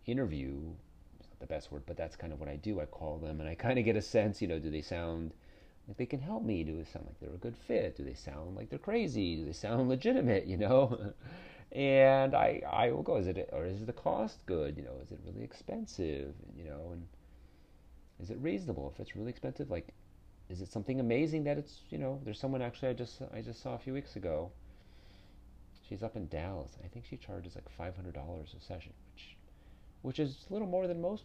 interview 0.07 0.59
It's 1.19 1.28
not 1.28 1.40
the 1.40 1.47
best 1.47 1.71
word, 1.71 1.83
but 1.87 1.97
that's 1.97 2.16
kind 2.16 2.33
of 2.33 2.40
what 2.40 2.49
I 2.49 2.57
do. 2.57 2.81
I 2.81 2.87
call 2.87 3.19
them 3.19 3.40
and 3.40 3.49
I 3.49 3.54
kind 3.54 3.78
of 3.78 3.85
get 3.85 3.97
a 3.97 4.02
sense, 4.02 4.40
you 4.42 4.49
know, 4.49 4.59
do 4.59 4.71
they 4.71 4.83
sound 4.83 5.33
like 5.88 5.97
they 5.97 6.07
can 6.07 6.21
help 6.21 6.42
me? 6.45 6.64
Do 6.64 6.76
they 6.76 6.85
sound 6.85 7.07
like 7.07 7.21
they're 7.21 7.35
a 7.35 7.38
good 7.38 7.57
fit? 7.57 7.97
Do 7.97 8.04
they 8.04 8.14
sound 8.14 8.57
like 8.57 8.71
they're 8.71 8.78
crazy? 8.78 9.37
Do 9.37 9.45
they 9.47 9.52
sound 9.52 9.88
legitimate, 9.90 10.47
you 10.47 10.57
know? 10.57 11.12
and 11.73 12.35
I, 12.35 12.62
I 12.71 12.90
will 12.90 13.02
go, 13.02 13.16
is 13.16 13.26
it, 13.26 13.49
or 13.52 13.64
is 13.66 13.85
the 13.85 13.92
cost 13.92 14.45
good? 14.47 14.76
You 14.76 14.85
know, 14.85 14.95
is 15.02 15.11
it 15.12 15.21
really 15.26 15.45
expensive? 15.45 16.35
You 16.57 16.64
know, 16.64 16.90
and 16.92 17.07
is 18.21 18.31
it 18.31 18.38
reasonable? 18.40 18.92
If 18.95 19.00
it's 19.00 19.16
really 19.16 19.31
expensive, 19.31 19.71
like, 19.71 19.88
is 20.53 20.61
it 20.61 20.71
something 20.71 21.01
amazing 21.01 21.45
that 21.45 21.59
it's, 21.59 21.81
you 21.91 21.99
know, 21.99 22.21
there's 22.25 22.39
someone 22.39 22.63
actually 22.63 22.89
I 22.89 22.93
just, 22.93 23.21
I 23.35 23.41
just 23.41 23.63
saw 23.63 23.75
a 23.75 23.79
few 23.79 23.95
weeks 23.95 24.17
ago. 24.17 24.53
She's 25.89 26.03
up 26.03 26.15
in 26.15 26.29
Dallas. 26.29 26.71
I 26.85 26.89
think 26.89 27.07
she 27.09 27.17
charges 27.17 27.57
like 27.57 27.65
$500 27.79 28.15
a 28.15 28.61
session, 28.61 28.93
which, 29.13 29.37
which 30.03 30.19
is 30.19 30.47
a 30.49 30.53
little 30.53 30.69
more 30.69 30.87
than 30.87 31.01
most 31.01 31.25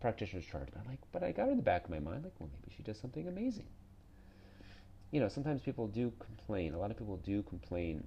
practitioners 0.00 0.44
charge. 0.44 0.68
But 0.72 0.82
I'm 0.82 0.90
like, 0.90 1.00
but 1.12 1.22
I 1.22 1.32
got 1.32 1.48
in 1.48 1.56
the 1.56 1.62
back 1.62 1.84
of 1.84 1.90
my 1.90 1.98
mind, 1.98 2.24
like, 2.24 2.32
well, 2.38 2.50
maybe 2.52 2.74
she 2.76 2.82
does 2.82 2.98
something 2.98 3.26
amazing. 3.26 3.66
You 5.10 5.20
know, 5.20 5.28
sometimes 5.28 5.62
people 5.62 5.88
do 5.88 6.12
complain. 6.18 6.74
A 6.74 6.78
lot 6.78 6.90
of 6.90 6.98
people 6.98 7.16
do 7.18 7.42
complain 7.42 8.06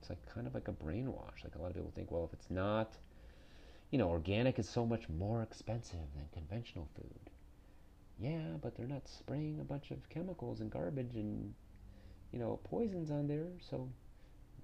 it's 0.00 0.10
like 0.10 0.24
kind 0.32 0.46
of 0.46 0.54
like 0.54 0.68
a 0.68 0.72
brainwash. 0.72 1.44
Like 1.44 1.54
a 1.56 1.62
lot 1.62 1.68
of 1.70 1.74
people 1.74 1.92
think, 1.94 2.10
well, 2.10 2.24
if 2.24 2.32
it's 2.32 2.50
not, 2.50 2.92
you 3.90 3.98
know, 3.98 4.08
organic 4.08 4.58
is 4.58 4.68
so 4.68 4.86
much 4.86 5.08
more 5.08 5.42
expensive 5.42 5.98
than 6.16 6.26
conventional 6.32 6.88
food. 6.94 7.30
Yeah, 8.18 8.56
but 8.60 8.76
they're 8.76 8.86
not 8.86 9.08
spraying 9.08 9.60
a 9.60 9.64
bunch 9.64 9.90
of 9.90 10.08
chemicals 10.08 10.60
and 10.60 10.70
garbage 10.70 11.14
and, 11.14 11.54
you 12.32 12.38
know, 12.38 12.58
poisons 12.64 13.10
on 13.10 13.28
there. 13.28 13.46
So 13.70 13.88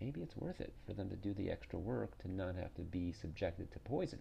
maybe 0.01 0.21
it's 0.23 0.37
worth 0.37 0.61
it 0.61 0.73
for 0.87 0.93
them 0.93 1.09
to 1.11 1.17
do 1.17 1.33
the 1.35 1.51
extra 1.51 1.79
work 1.79 2.19
to 2.19 2.31
not 2.31 2.57
have 2.57 2.75
to 2.75 2.83
be 2.83 3.13
subjected 3.13 3.71
to 3.73 3.79
poison. 3.81 4.19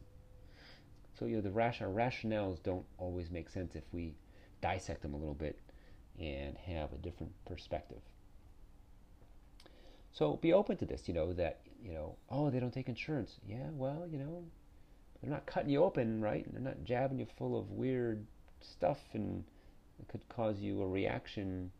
So 1.18 1.26
you 1.26 1.36
know, 1.36 1.42
the 1.42 1.52
rash- 1.52 1.82
our 1.82 1.90
rationales 1.90 2.62
don't 2.64 2.86
always 2.98 3.30
make 3.30 3.50
sense 3.50 3.76
if 3.76 3.84
we 3.92 4.16
dissect 4.62 5.02
them 5.02 5.14
a 5.14 5.18
little 5.18 5.34
bit 5.34 5.60
and 6.20 6.58
have 6.58 6.94
a 6.94 6.98
different 6.98 7.34
perspective. 7.46 8.02
So 10.12 10.36
be 10.38 10.54
open 10.54 10.78
to 10.78 10.86
this, 10.86 11.08
you 11.08 11.14
know, 11.14 11.34
that, 11.34 11.62
you 11.84 11.92
know, 11.92 12.16
oh, 12.30 12.50
they 12.50 12.60
don't 12.60 12.74
take 12.74 12.88
insurance. 12.88 13.40
Yeah, 13.48 13.70
well, 13.72 14.08
you 14.10 14.20
know, 14.20 14.44
they're 15.22 15.32
not 15.32 15.46
cutting 15.46 15.70
you 15.70 15.84
open, 15.84 16.22
right? 16.22 16.46
They're 16.52 16.62
not 16.62 16.84
jabbing 16.84 17.20
you 17.20 17.26
full 17.38 17.58
of 17.58 17.72
weird 17.72 18.26
stuff 18.66 19.00
and 19.14 19.44
it 20.00 20.08
could 20.08 20.28
cause 20.30 20.60
you 20.60 20.82
a 20.82 20.88
reaction 20.88 21.72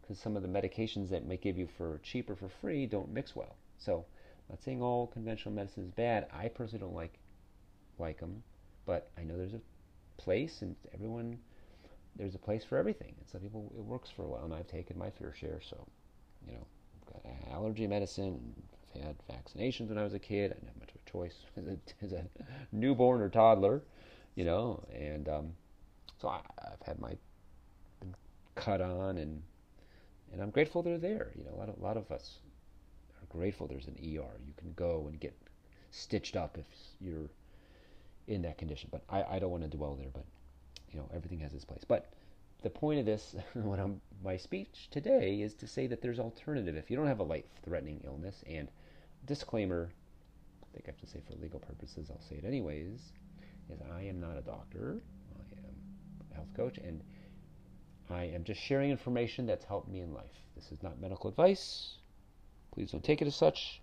because 0.00 0.18
some 0.18 0.36
of 0.36 0.42
the 0.42 0.48
medications 0.48 1.10
that 1.10 1.26
might 1.26 1.42
give 1.42 1.58
you 1.58 1.68
for 1.76 2.00
cheap 2.02 2.30
or 2.30 2.36
for 2.36 2.48
free 2.48 2.86
don't 2.86 3.12
mix 3.12 3.34
well. 3.34 3.56
So, 3.78 4.04
I'm 4.48 4.54
not 4.54 4.62
saying 4.62 4.80
all 4.80 5.08
conventional 5.08 5.54
medicine 5.54 5.84
is 5.84 5.90
bad. 5.90 6.28
I 6.32 6.48
personally 6.48 6.84
don't 6.84 6.94
like 6.94 7.18
like 7.98 8.20
them, 8.20 8.42
but 8.84 9.10
I 9.18 9.22
know 9.24 9.36
there's 9.36 9.54
a 9.54 9.60
place 10.18 10.62
and 10.62 10.76
everyone 10.94 11.38
there's 12.16 12.34
a 12.34 12.38
place 12.38 12.64
for 12.64 12.78
everything. 12.78 13.14
And 13.18 13.28
some 13.28 13.40
people 13.40 13.72
it 13.76 13.84
works 13.84 14.10
for 14.10 14.22
a 14.22 14.26
while, 14.26 14.44
and 14.44 14.54
I've 14.54 14.68
taken 14.68 14.98
my 14.98 15.10
fair 15.10 15.34
share. 15.38 15.60
So, 15.68 15.86
you 16.46 16.52
know, 16.54 16.66
got 17.12 17.54
allergy 17.54 17.86
medicine. 17.86 18.54
I've 18.94 19.02
had 19.02 19.16
vaccinations 19.30 19.88
when 19.88 19.98
I 19.98 20.04
was 20.04 20.14
a 20.14 20.18
kid. 20.18 20.52
I 20.52 20.54
didn't 20.54 20.68
have 20.68 20.80
much 20.80 20.90
of 20.90 21.00
a 21.06 21.10
choice 21.10 21.34
as 21.56 21.66
a, 21.66 22.04
as 22.04 22.12
a 22.12 22.24
newborn 22.72 23.20
or 23.20 23.28
toddler, 23.28 23.82
you 24.34 24.44
know. 24.44 24.82
And 24.94 25.28
um, 25.28 25.52
I, 26.28 26.40
have 26.62 26.82
had 26.84 27.00
my 27.00 27.16
been 28.00 28.14
cut 28.54 28.80
on, 28.80 29.18
and 29.18 29.42
and 30.32 30.42
I'm 30.42 30.50
grateful 30.50 30.82
they're 30.82 30.98
there. 30.98 31.32
You 31.36 31.44
know, 31.44 31.52
a 31.54 31.58
lot 31.58 31.68
of 31.68 31.78
a 31.78 31.82
lot 31.82 31.96
of 31.96 32.10
us 32.10 32.38
are 33.20 33.36
grateful 33.36 33.66
there's 33.66 33.86
an 33.86 33.96
ER. 34.00 34.40
You 34.46 34.54
can 34.56 34.72
go 34.74 35.06
and 35.08 35.18
get 35.20 35.34
stitched 35.90 36.36
up 36.36 36.58
if 36.58 36.66
you're 37.00 37.30
in 38.26 38.42
that 38.42 38.58
condition. 38.58 38.88
But 38.90 39.02
I, 39.08 39.36
I 39.36 39.38
don't 39.38 39.50
want 39.50 39.62
to 39.62 39.76
dwell 39.76 39.94
there. 39.94 40.10
But 40.12 40.24
you 40.92 40.98
know, 40.98 41.08
everything 41.14 41.40
has 41.40 41.52
its 41.52 41.64
place. 41.64 41.84
But 41.86 42.12
the 42.62 42.70
point 42.70 42.98
of 42.98 43.06
this, 43.06 43.36
what 43.54 43.78
I'm, 43.78 44.00
my 44.24 44.36
speech 44.36 44.88
today, 44.90 45.40
is 45.40 45.54
to 45.54 45.66
say 45.66 45.86
that 45.86 46.02
there's 46.02 46.18
alternative. 46.18 46.76
If 46.76 46.90
you 46.90 46.96
don't 46.96 47.06
have 47.06 47.20
a 47.20 47.24
life-threatening 47.24 48.02
illness, 48.04 48.42
and 48.48 48.68
disclaimer, 49.26 49.90
I 50.62 50.66
think 50.72 50.84
I 50.86 50.90
have 50.90 51.00
to 51.00 51.06
say 51.06 51.20
for 51.26 51.34
legal 51.40 51.60
purposes, 51.60 52.08
I'll 52.10 52.20
say 52.28 52.36
it 52.36 52.44
anyways, 52.44 53.12
is 53.70 53.80
I 53.92 54.02
am 54.02 54.20
not 54.20 54.36
a 54.36 54.42
doctor. 54.42 55.00
Health 56.36 56.54
coach, 56.54 56.78
and 56.78 57.02
I 58.08 58.24
am 58.24 58.44
just 58.44 58.60
sharing 58.60 58.90
information 58.90 59.46
that's 59.46 59.64
helped 59.64 59.88
me 59.88 60.00
in 60.00 60.14
life. 60.14 60.32
This 60.54 60.70
is 60.70 60.82
not 60.82 61.00
medical 61.00 61.28
advice. 61.28 61.96
Please 62.72 62.92
don't 62.92 63.02
take 63.02 63.20
it 63.20 63.26
as 63.26 63.34
such. 63.34 63.80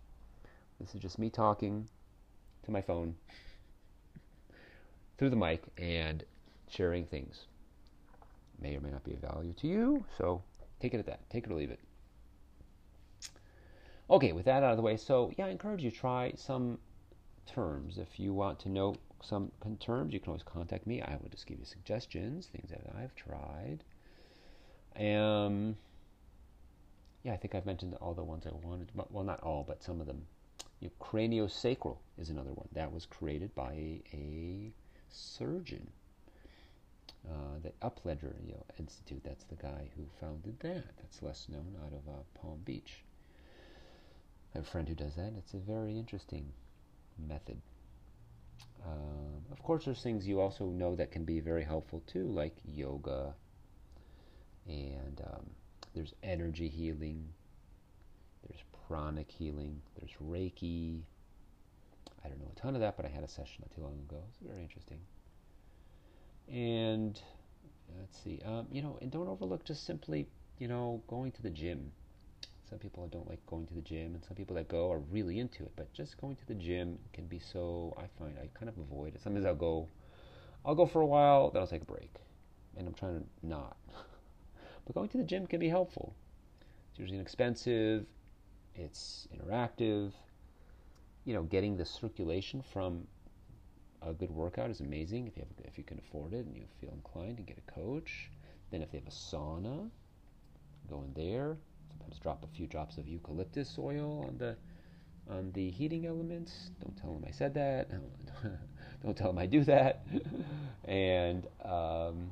This 0.79 0.95
is 0.95 1.01
just 1.01 1.19
me 1.19 1.29
talking 1.29 1.87
to 2.63 2.71
my 2.71 2.81
phone 2.81 3.15
through 5.17 5.29
the 5.29 5.35
mic 5.35 5.63
and 5.77 6.23
sharing 6.69 7.05
things 7.05 7.45
may 8.59 8.75
or 8.75 8.81
may 8.81 8.89
not 8.89 9.03
be 9.03 9.13
of 9.13 9.19
value 9.19 9.53
to 9.53 9.67
you. 9.67 10.05
So 10.17 10.41
take 10.79 10.93
it 10.93 10.99
at 10.99 11.05
that. 11.05 11.29
Take 11.29 11.45
it 11.45 11.51
or 11.51 11.55
leave 11.55 11.71
it. 11.71 11.79
Okay, 14.09 14.31
with 14.31 14.45
that 14.45 14.63
out 14.63 14.71
of 14.71 14.77
the 14.77 14.83
way, 14.83 14.97
so 14.97 15.31
yeah, 15.37 15.45
I 15.45 15.49
encourage 15.49 15.83
you 15.83 15.91
to 15.91 15.97
try 15.97 16.33
some 16.35 16.77
terms. 17.45 17.97
If 17.97 18.19
you 18.19 18.33
want 18.33 18.59
to 18.61 18.69
know 18.69 18.95
some 19.23 19.51
terms, 19.79 20.13
you 20.13 20.19
can 20.19 20.29
always 20.29 20.43
contact 20.43 20.85
me. 20.85 21.01
I 21.01 21.17
will 21.21 21.29
just 21.29 21.45
give 21.45 21.59
you 21.59 21.65
suggestions, 21.65 22.47
things 22.47 22.69
that 22.69 22.81
I've 22.97 23.15
tried. 23.15 23.83
Um, 24.97 25.77
yeah, 27.23 27.33
I 27.33 27.37
think 27.37 27.55
I've 27.55 27.65
mentioned 27.65 27.95
all 28.01 28.13
the 28.13 28.23
ones 28.23 28.45
I 28.45 28.51
wanted. 28.65 28.89
Well, 29.09 29.23
not 29.23 29.41
all, 29.41 29.63
but 29.67 29.83
some 29.83 30.01
of 30.01 30.07
them. 30.07 30.25
You 30.79 30.89
know, 30.89 31.05
craniosacral 31.05 31.97
is 32.17 32.29
another 32.29 32.51
one 32.51 32.67
that 32.73 32.91
was 32.91 33.05
created 33.05 33.55
by 33.55 33.71
a, 33.73 34.01
a 34.13 34.71
surgeon 35.09 35.89
uh, 37.29 37.59
the 37.61 37.71
Upledger 37.87 38.33
you 38.45 38.53
know, 38.53 38.65
Institute. 38.77 39.21
That's 39.23 39.45
the 39.45 39.55
guy 39.55 39.89
who 39.95 40.03
founded 40.19 40.59
that. 40.59 40.83
That's 40.97 41.21
less 41.21 41.47
known 41.49 41.75
out 41.85 41.93
of 41.93 42.07
uh, 42.07 42.19
Palm 42.39 42.59
Beach. 42.65 43.03
I 44.53 44.59
have 44.59 44.67
a 44.67 44.69
friend 44.69 44.87
who 44.87 44.95
does 44.95 45.15
that. 45.15 45.33
It's 45.37 45.53
a 45.53 45.57
very 45.57 45.97
interesting 45.97 46.51
method. 47.27 47.61
Um, 48.85 49.45
of 49.51 49.61
course, 49.63 49.85
there's 49.85 50.01
things 50.01 50.27
you 50.27 50.39
also 50.41 50.65
know 50.65 50.95
that 50.95 51.11
can 51.11 51.23
be 51.23 51.39
very 51.39 51.63
helpful 51.63 52.01
too, 52.05 52.25
like 52.25 52.55
yoga, 52.65 53.33
and 54.67 55.21
um, 55.25 55.45
there's 55.93 56.13
energy 56.23 56.67
healing, 56.67 57.27
there's 58.47 58.61
pranic 58.87 59.31
healing, 59.31 59.81
there's 59.99 60.11
Reiki. 60.21 61.01
I 62.25 62.29
don't 62.29 62.39
know 62.39 62.51
a 62.55 62.59
ton 62.59 62.75
of 62.75 62.81
that, 62.81 62.95
but 62.95 63.05
I 63.05 63.09
had 63.09 63.23
a 63.23 63.27
session 63.27 63.61
not 63.61 63.75
too 63.75 63.81
long 63.81 63.99
ago. 64.09 64.23
It's 64.29 64.39
very 64.47 64.61
interesting. 64.61 64.99
And 66.49 67.19
let's 67.99 68.21
see, 68.21 68.41
um, 68.45 68.67
you 68.71 68.81
know, 68.81 68.97
and 69.01 69.11
don't 69.11 69.27
overlook 69.27 69.65
just 69.65 69.85
simply, 69.85 70.27
you 70.57 70.67
know, 70.67 71.01
going 71.07 71.31
to 71.33 71.41
the 71.41 71.49
gym. 71.49 71.91
Some 72.73 72.79
people 72.79 73.05
don't 73.05 73.29
like 73.29 73.45
going 73.45 73.67
to 73.67 73.73
the 73.75 73.81
gym, 73.81 74.15
and 74.15 74.25
some 74.25 74.35
people 74.35 74.55
that 74.55 74.67
go 74.67 74.91
are 74.91 74.97
really 74.97 75.39
into 75.39 75.61
it. 75.61 75.71
But 75.75 75.93
just 75.93 76.19
going 76.19 76.35
to 76.37 76.47
the 76.47 76.55
gym 76.55 76.97
can 77.13 77.27
be 77.27 77.37
so. 77.37 77.95
I 77.99 78.05
find 78.17 78.35
I 78.39 78.49
kind 78.57 78.67
of 78.67 78.79
avoid 78.79 79.13
it. 79.13 79.21
Sometimes 79.21 79.45
I'll 79.45 79.53
go, 79.53 79.87
I'll 80.65 80.73
go 80.73 80.87
for 80.87 81.01
a 81.01 81.05
while, 81.05 81.51
then 81.51 81.61
I'll 81.61 81.67
take 81.67 81.83
a 81.83 81.85
break, 81.85 82.15
and 82.75 82.87
I'm 82.87 82.95
trying 82.95 83.19
to 83.19 83.47
not. 83.47 83.77
but 84.85 84.95
going 84.95 85.07
to 85.09 85.19
the 85.19 85.23
gym 85.23 85.45
can 85.45 85.59
be 85.59 85.69
helpful. 85.69 86.15
It's 86.89 86.97
usually 86.97 87.19
inexpensive. 87.19 88.07
It's 88.73 89.27
interactive. 89.37 90.13
You 91.25 91.35
know, 91.35 91.43
getting 91.43 91.77
the 91.77 91.85
circulation 91.85 92.63
from 92.73 93.05
a 94.01 94.13
good 94.13 94.31
workout 94.31 94.71
is 94.71 94.79
amazing 94.79 95.27
if 95.27 95.37
you 95.37 95.43
have 95.43 95.67
if 95.67 95.77
you 95.77 95.83
can 95.83 95.99
afford 95.99 96.33
it 96.33 96.47
and 96.47 96.55
you 96.55 96.63
feel 96.81 96.89
inclined 96.91 97.37
to 97.37 97.43
get 97.43 97.59
a 97.59 97.71
coach. 97.71 98.31
Then 98.71 98.81
if 98.81 98.91
they 98.91 98.97
have 98.97 99.07
a 99.07 99.11
sauna, 99.11 99.91
go 100.89 101.03
in 101.03 101.13
there. 101.13 101.55
Sometimes 101.97 102.19
drop 102.19 102.43
a 102.43 102.47
few 102.47 102.67
drops 102.67 102.97
of 102.97 103.07
eucalyptus 103.07 103.77
oil 103.79 104.25
on 104.27 104.37
the 104.37 104.55
on 105.29 105.51
the 105.53 105.69
heating 105.69 106.05
elements. 106.05 106.69
Don't 106.81 106.95
tell 106.97 107.13
them 107.13 107.25
I 107.27 107.31
said 107.31 107.53
that. 107.53 107.89
Don't 109.03 109.15
tell 109.15 109.27
them 109.27 109.37
I 109.37 109.45
do 109.45 109.63
that. 109.63 110.05
and 110.85 111.47
um, 111.63 112.31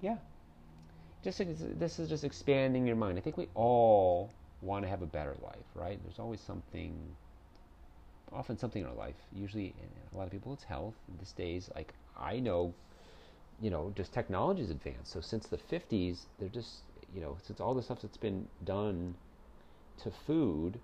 yeah, 0.00 0.16
just 1.22 1.40
this 1.78 1.98
is 1.98 2.08
just 2.08 2.24
expanding 2.24 2.86
your 2.86 2.96
mind. 2.96 3.18
I 3.18 3.20
think 3.20 3.36
we 3.36 3.48
all 3.54 4.30
want 4.62 4.84
to 4.84 4.88
have 4.88 5.02
a 5.02 5.06
better 5.06 5.34
life, 5.42 5.66
right? 5.74 5.98
There's 6.02 6.18
always 6.18 6.40
something 6.40 6.94
often 8.32 8.58
something 8.58 8.82
in 8.82 8.88
our 8.88 8.94
life. 8.94 9.14
Usually, 9.32 9.74
a 10.12 10.16
lot 10.16 10.24
of 10.24 10.30
people, 10.30 10.52
it's 10.52 10.64
health. 10.64 10.94
These 11.18 11.32
days, 11.32 11.70
like 11.74 11.94
I 12.18 12.40
know, 12.40 12.74
you 13.60 13.70
know, 13.70 13.92
just 13.96 14.12
technology 14.12 14.62
is 14.62 14.70
advanced. 14.70 15.12
So 15.12 15.20
since 15.20 15.46
the 15.46 15.56
50s, 15.58 16.26
they're 16.38 16.48
just, 16.48 16.80
you 17.14 17.20
know, 17.20 17.36
since 17.42 17.60
all 17.60 17.74
the 17.74 17.82
stuff 17.82 18.02
that's 18.02 18.16
been 18.16 18.48
done 18.64 19.14
to 20.02 20.10
food, 20.10 20.78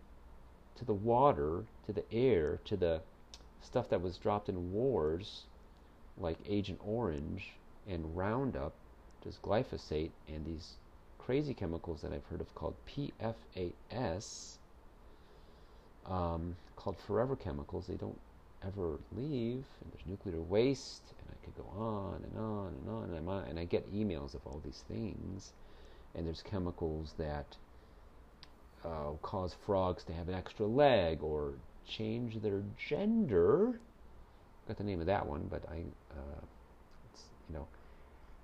to 0.77 0.85
the 0.85 0.95
water, 0.95 1.65
to 1.87 1.93
the 1.93 2.05
air, 2.13 2.59
to 2.65 2.77
the 2.77 3.01
stuff 3.63 3.89
that 3.91 4.01
was 4.01 4.17
dropped 4.17 4.49
in 4.49 4.73
wars, 4.73 5.43
like 6.19 6.39
Agent 6.49 6.79
Orange 6.85 7.53
and 7.89 8.17
Roundup, 8.17 8.73
just 9.25 9.43
glyphosate, 9.43 10.11
and 10.29 10.45
these 10.47 10.75
crazy 11.19 11.55
chemicals 11.55 12.03
that 12.03 12.13
I've 12.13 12.25
heard 12.27 12.41
of 12.41 12.55
called 12.55 12.75
PFAS 12.89 14.57
um, 16.07 16.57
called 16.77 16.97
forever 17.07 17.37
chemicals. 17.37 17.87
They 17.87 17.95
don't 17.95 18.19
ever 18.67 18.99
leave. 19.17 19.65
And 19.81 19.93
there's 19.93 20.07
nuclear 20.07 20.41
waste, 20.41 21.03
and 21.19 21.29
I 21.31 21.45
could 21.45 21.57
go 21.57 21.81
on 21.81 22.23
and 22.25 22.39
on 22.39 22.75
and 22.81 22.89
on. 22.89 23.05
And, 23.05 23.17
I'm 23.17 23.29
on, 23.29 23.45
and 23.45 23.59
I 23.59 23.65
get 23.65 23.93
emails 23.95 24.35
of 24.35 24.41
all 24.47 24.61
these 24.65 24.83
things. 24.89 25.53
And 26.14 26.26
there's 26.26 26.43
chemicals 26.43 27.14
that 27.19 27.57
uh, 28.85 29.12
cause 29.23 29.55
frogs 29.67 30.05
to 30.05 30.12
have 30.12 30.29
an 30.29 30.35
extra 30.35 30.67
leg 30.67 31.23
or 31.23 31.55
change 31.87 32.40
their 32.43 32.62
gender. 32.88 33.79
Got 34.67 34.79
the 34.79 34.85
name 34.85 35.00
of 35.00 35.07
that 35.07 35.26
one, 35.26 35.47
but 35.50 35.62
I, 35.71 35.83
uh, 36.12 36.40
you 37.49 37.55
know, 37.55 37.67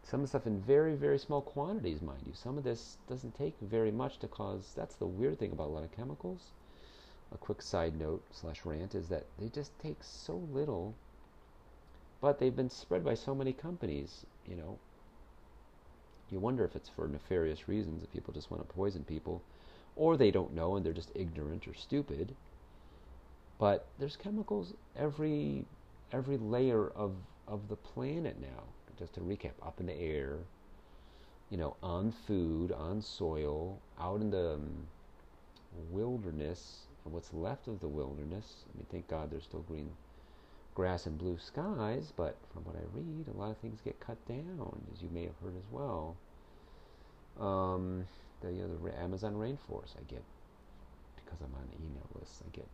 some 0.03 0.27
stuff 0.27 0.47
in 0.47 0.61
very, 0.61 0.95
very 0.95 1.19
small 1.19 1.41
quantities, 1.41 2.01
mind 2.01 2.21
you. 2.27 2.33
Some 2.35 2.59
of 2.59 2.65
this 2.65 2.97
doesn't 3.09 3.37
take 3.37 3.55
very 3.61 3.91
much 3.91 4.19
to 4.21 4.29
cause. 4.29 4.73
That's 4.77 4.95
the 4.95 5.07
weird 5.07 5.39
thing 5.39 5.53
about 5.53 5.69
a 5.69 5.73
lot 5.73 5.83
of 5.83 5.97
chemicals. 5.97 6.51
A 7.33 7.39
quick 7.39 7.61
side 7.61 7.99
note 7.99 8.23
slash 8.31 8.65
rant 8.65 8.95
is 8.95 9.09
that 9.09 9.25
they 9.39 9.49
just 9.49 9.77
take 9.81 9.97
so 10.03 10.37
little, 10.53 10.95
but 12.21 12.39
they've 12.39 12.55
been 12.55 12.71
spread 12.71 13.05
by 13.05 13.15
so 13.15 13.35
many 13.35 13.53
companies. 13.53 14.25
You 14.49 14.57
know, 14.57 14.79
you 16.31 16.39
wonder 16.39 16.65
if 16.65 16.75
it's 16.75 16.89
for 16.89 17.07
nefarious 17.07 17.69
reasons, 17.69 18.03
if 18.03 18.13
people 18.13 18.35
just 18.35 18.51
want 18.51 18.67
to 18.67 18.75
poison 18.75 19.05
people, 19.05 19.43
or 19.95 20.17
they 20.17 20.31
don't 20.31 20.55
know 20.55 20.77
and 20.77 20.85
they're 20.85 20.93
just 20.93 21.13
ignorant 21.15 21.67
or 21.67 21.75
stupid. 21.75 22.35
But 23.59 23.87
there's 23.99 24.17
chemicals 24.17 24.75
every 24.97 25.65
every 26.13 26.37
layer 26.37 26.89
of 26.89 27.13
of 27.49 27.69
the 27.69 27.77
planet 27.77 28.37
now 28.41 28.65
just 28.99 29.15
to 29.15 29.21
recap, 29.21 29.53
up 29.63 29.79
in 29.79 29.87
the 29.87 29.95
air, 30.01 30.39
you 31.51 31.57
know, 31.59 31.77
on 31.83 32.11
food, 32.11 32.73
on 32.73 33.03
soil, 33.03 33.79
out 34.01 34.21
in 34.21 34.31
the 34.31 34.55
um, 34.55 34.87
wilderness, 35.91 36.87
and 37.05 37.13
what's 37.13 37.33
left 37.35 37.69
of 37.69 37.81
the 37.81 37.89
wilderness. 37.89 38.65
I 38.73 38.79
mean, 38.79 38.87
thank 38.91 39.09
God 39.09 39.31
there's 39.31 39.45
still 39.45 39.61
green 39.61 39.91
grass 40.77 41.07
and 41.07 41.17
blue 41.17 41.39
skies, 41.39 42.13
but 42.17 42.37
from 42.53 42.63
what 42.65 42.77
I 42.77 42.85
read, 42.93 43.27
a 43.35 43.39
lot 43.39 43.51
of 43.51 43.57
things 43.57 43.81
get 43.83 43.99
cut 43.99 44.19
down, 44.29 44.79
as 44.93 45.03
you 45.03 45.09
may 45.11 45.25
have 45.25 45.35
heard 45.43 45.57
as 45.57 45.65
well. 45.73 46.15
Um, 47.41 48.05
the, 48.43 48.53
you 48.53 48.61
know, 48.61 48.69
the 48.85 49.01
Amazon 49.01 49.35
rainforest, 49.35 49.97
I 49.99 50.05
get, 50.07 50.23
because 51.17 51.41
I'm 51.41 51.55
on 51.55 51.67
email 51.81 52.07
lists, 52.21 52.43
I 52.47 52.55
get, 52.55 52.69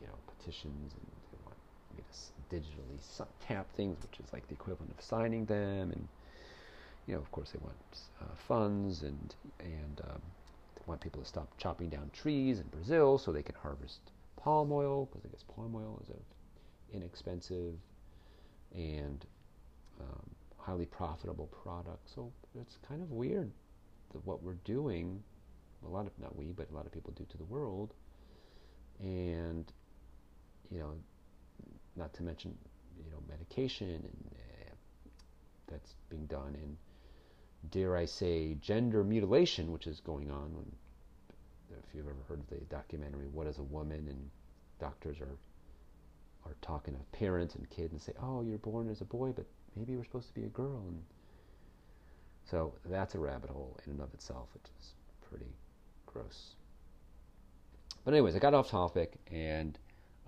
you 0.00 0.06
know, 0.06 0.14
petitions 0.38 0.92
and 0.94 1.06
they 1.32 1.38
want 1.44 1.56
me 1.96 2.04
to 2.06 2.56
digitally 2.56 3.26
tap 3.40 3.66
things, 3.74 3.98
which 4.02 4.20
is 4.24 4.32
like 4.32 4.46
the 4.46 4.54
equivalent 4.54 4.92
of 4.96 5.04
signing 5.04 5.44
them. 5.46 5.90
And 5.90 6.06
you 7.08 7.14
know, 7.14 7.20
of 7.20 7.30
course, 7.32 7.50
they 7.50 7.58
want 7.60 7.74
uh, 8.20 8.34
funds 8.46 9.02
and 9.02 9.34
and 9.58 10.00
um, 10.04 10.22
they 10.76 10.82
want 10.86 11.00
people 11.00 11.22
to 11.22 11.28
stop 11.28 11.48
chopping 11.58 11.88
down 11.88 12.10
trees 12.12 12.60
in 12.60 12.66
Brazil 12.68 13.18
so 13.18 13.32
they 13.32 13.42
can 13.42 13.56
harvest 13.60 13.98
palm 14.36 14.70
oil 14.72 15.06
because 15.06 15.24
I 15.26 15.28
guess 15.28 15.44
palm 15.54 15.74
oil 15.74 16.00
is 16.04 16.10
a 16.10 16.39
inexpensive 16.92 17.74
and 18.74 19.26
um, 20.00 20.30
highly 20.58 20.86
profitable 20.86 21.46
product. 21.62 22.08
So 22.14 22.32
it's 22.58 22.78
kind 22.88 23.02
of 23.02 23.10
weird 23.10 23.50
that 24.12 24.26
what 24.26 24.42
we're 24.42 24.58
doing, 24.64 25.22
a 25.84 25.88
lot 25.88 26.06
of 26.06 26.12
not 26.18 26.36
we, 26.36 26.52
but 26.52 26.70
a 26.70 26.74
lot 26.74 26.86
of 26.86 26.92
people 26.92 27.12
do 27.16 27.24
to 27.30 27.38
the 27.38 27.44
world, 27.44 27.94
and 29.00 29.72
you 30.70 30.78
know 30.78 30.92
not 31.96 32.12
to 32.14 32.22
mention 32.22 32.56
you 33.04 33.10
know 33.10 33.18
medication 33.28 33.88
and 33.88 34.30
uh, 34.32 34.70
that's 35.68 35.94
being 36.08 36.26
done 36.26 36.54
and 36.54 36.76
dare 37.70 37.96
I 37.96 38.06
say 38.06 38.56
gender 38.60 39.04
mutilation 39.04 39.72
which 39.72 39.86
is 39.86 40.00
going 40.00 40.30
on. 40.30 40.54
When, 40.54 40.72
if 41.70 41.94
you've 41.94 42.06
ever 42.06 42.16
heard 42.28 42.40
of 42.40 42.48
the 42.48 42.56
documentary 42.66 43.26
What 43.26 43.46
is 43.46 43.58
a 43.58 43.62
Woman? 43.62 44.06
And 44.08 44.30
doctors 44.78 45.20
are 45.20 45.36
are 46.46 46.54
talking 46.62 46.94
to 46.94 47.00
parents 47.18 47.54
and 47.54 47.68
kids 47.70 47.92
and 47.92 48.00
say 48.00 48.12
oh 48.22 48.42
you're 48.42 48.58
born 48.58 48.88
as 48.90 49.00
a 49.00 49.04
boy 49.04 49.32
but 49.34 49.46
maybe 49.76 49.92
you're 49.92 50.04
supposed 50.04 50.28
to 50.28 50.34
be 50.34 50.44
a 50.44 50.48
girl 50.48 50.82
and 50.88 51.02
so 52.44 52.74
that's 52.86 53.14
a 53.14 53.18
rabbit 53.18 53.50
hole 53.50 53.78
in 53.86 53.92
and 53.92 54.00
of 54.00 54.12
itself 54.14 54.48
which 54.54 54.64
is 54.80 54.92
pretty 55.28 55.52
gross 56.06 56.54
but 58.04 58.14
anyways 58.14 58.34
I 58.34 58.38
got 58.38 58.54
off 58.54 58.70
topic 58.70 59.18
and 59.30 59.78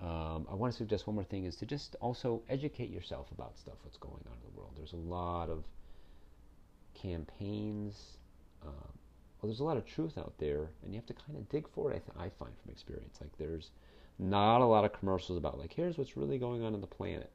um, 0.03 0.47
I 0.51 0.55
want 0.55 0.73
to 0.73 0.77
suggest 0.77 1.07
one 1.07 1.15
more 1.15 1.25
thing 1.25 1.45
is 1.45 1.55
to 1.57 1.67
just 1.67 1.95
also 2.01 2.43
educate 2.49 2.91
yourself 2.91 3.31
about 3.31 3.57
stuff 3.57 3.75
what's 3.85 3.99
going 3.99 4.25
on 4.27 4.33
in 4.33 4.53
the 4.53 4.59
world. 4.59 4.73
There's 4.77 4.95
a 4.95 4.97
lot 4.97 5.49
of 5.49 5.63
campaigns. 6.95 8.19
Um, 8.65 8.73
well, 8.75 9.49
there's 9.49 9.61
a 9.61 9.65
lot 9.65 9.77
of 9.77 9.87
truth 9.87 10.19
out 10.19 10.35
there, 10.39 10.71
and 10.83 10.93
you 10.93 10.99
have 10.99 11.07
to 11.07 11.15
kind 11.15 11.39
of 11.39 11.49
dig 11.49 11.69
for 11.69 11.93
it. 11.93 11.97
I, 11.97 11.99
th- 11.99 12.33
I 12.33 12.37
find 12.37 12.53
from 12.63 12.73
experience, 12.73 13.19
like 13.21 13.31
there's 13.39 13.71
not 14.19 14.61
a 14.61 14.67
lot 14.67 14.85
of 14.85 14.93
commercials 14.93 15.39
about 15.39 15.59
like 15.59 15.73
here's 15.73 15.99
what's 15.99 16.17
really 16.17 16.39
going 16.39 16.63
on 16.63 16.75
in 16.75 16.81
the 16.81 16.87
planet. 16.87 17.31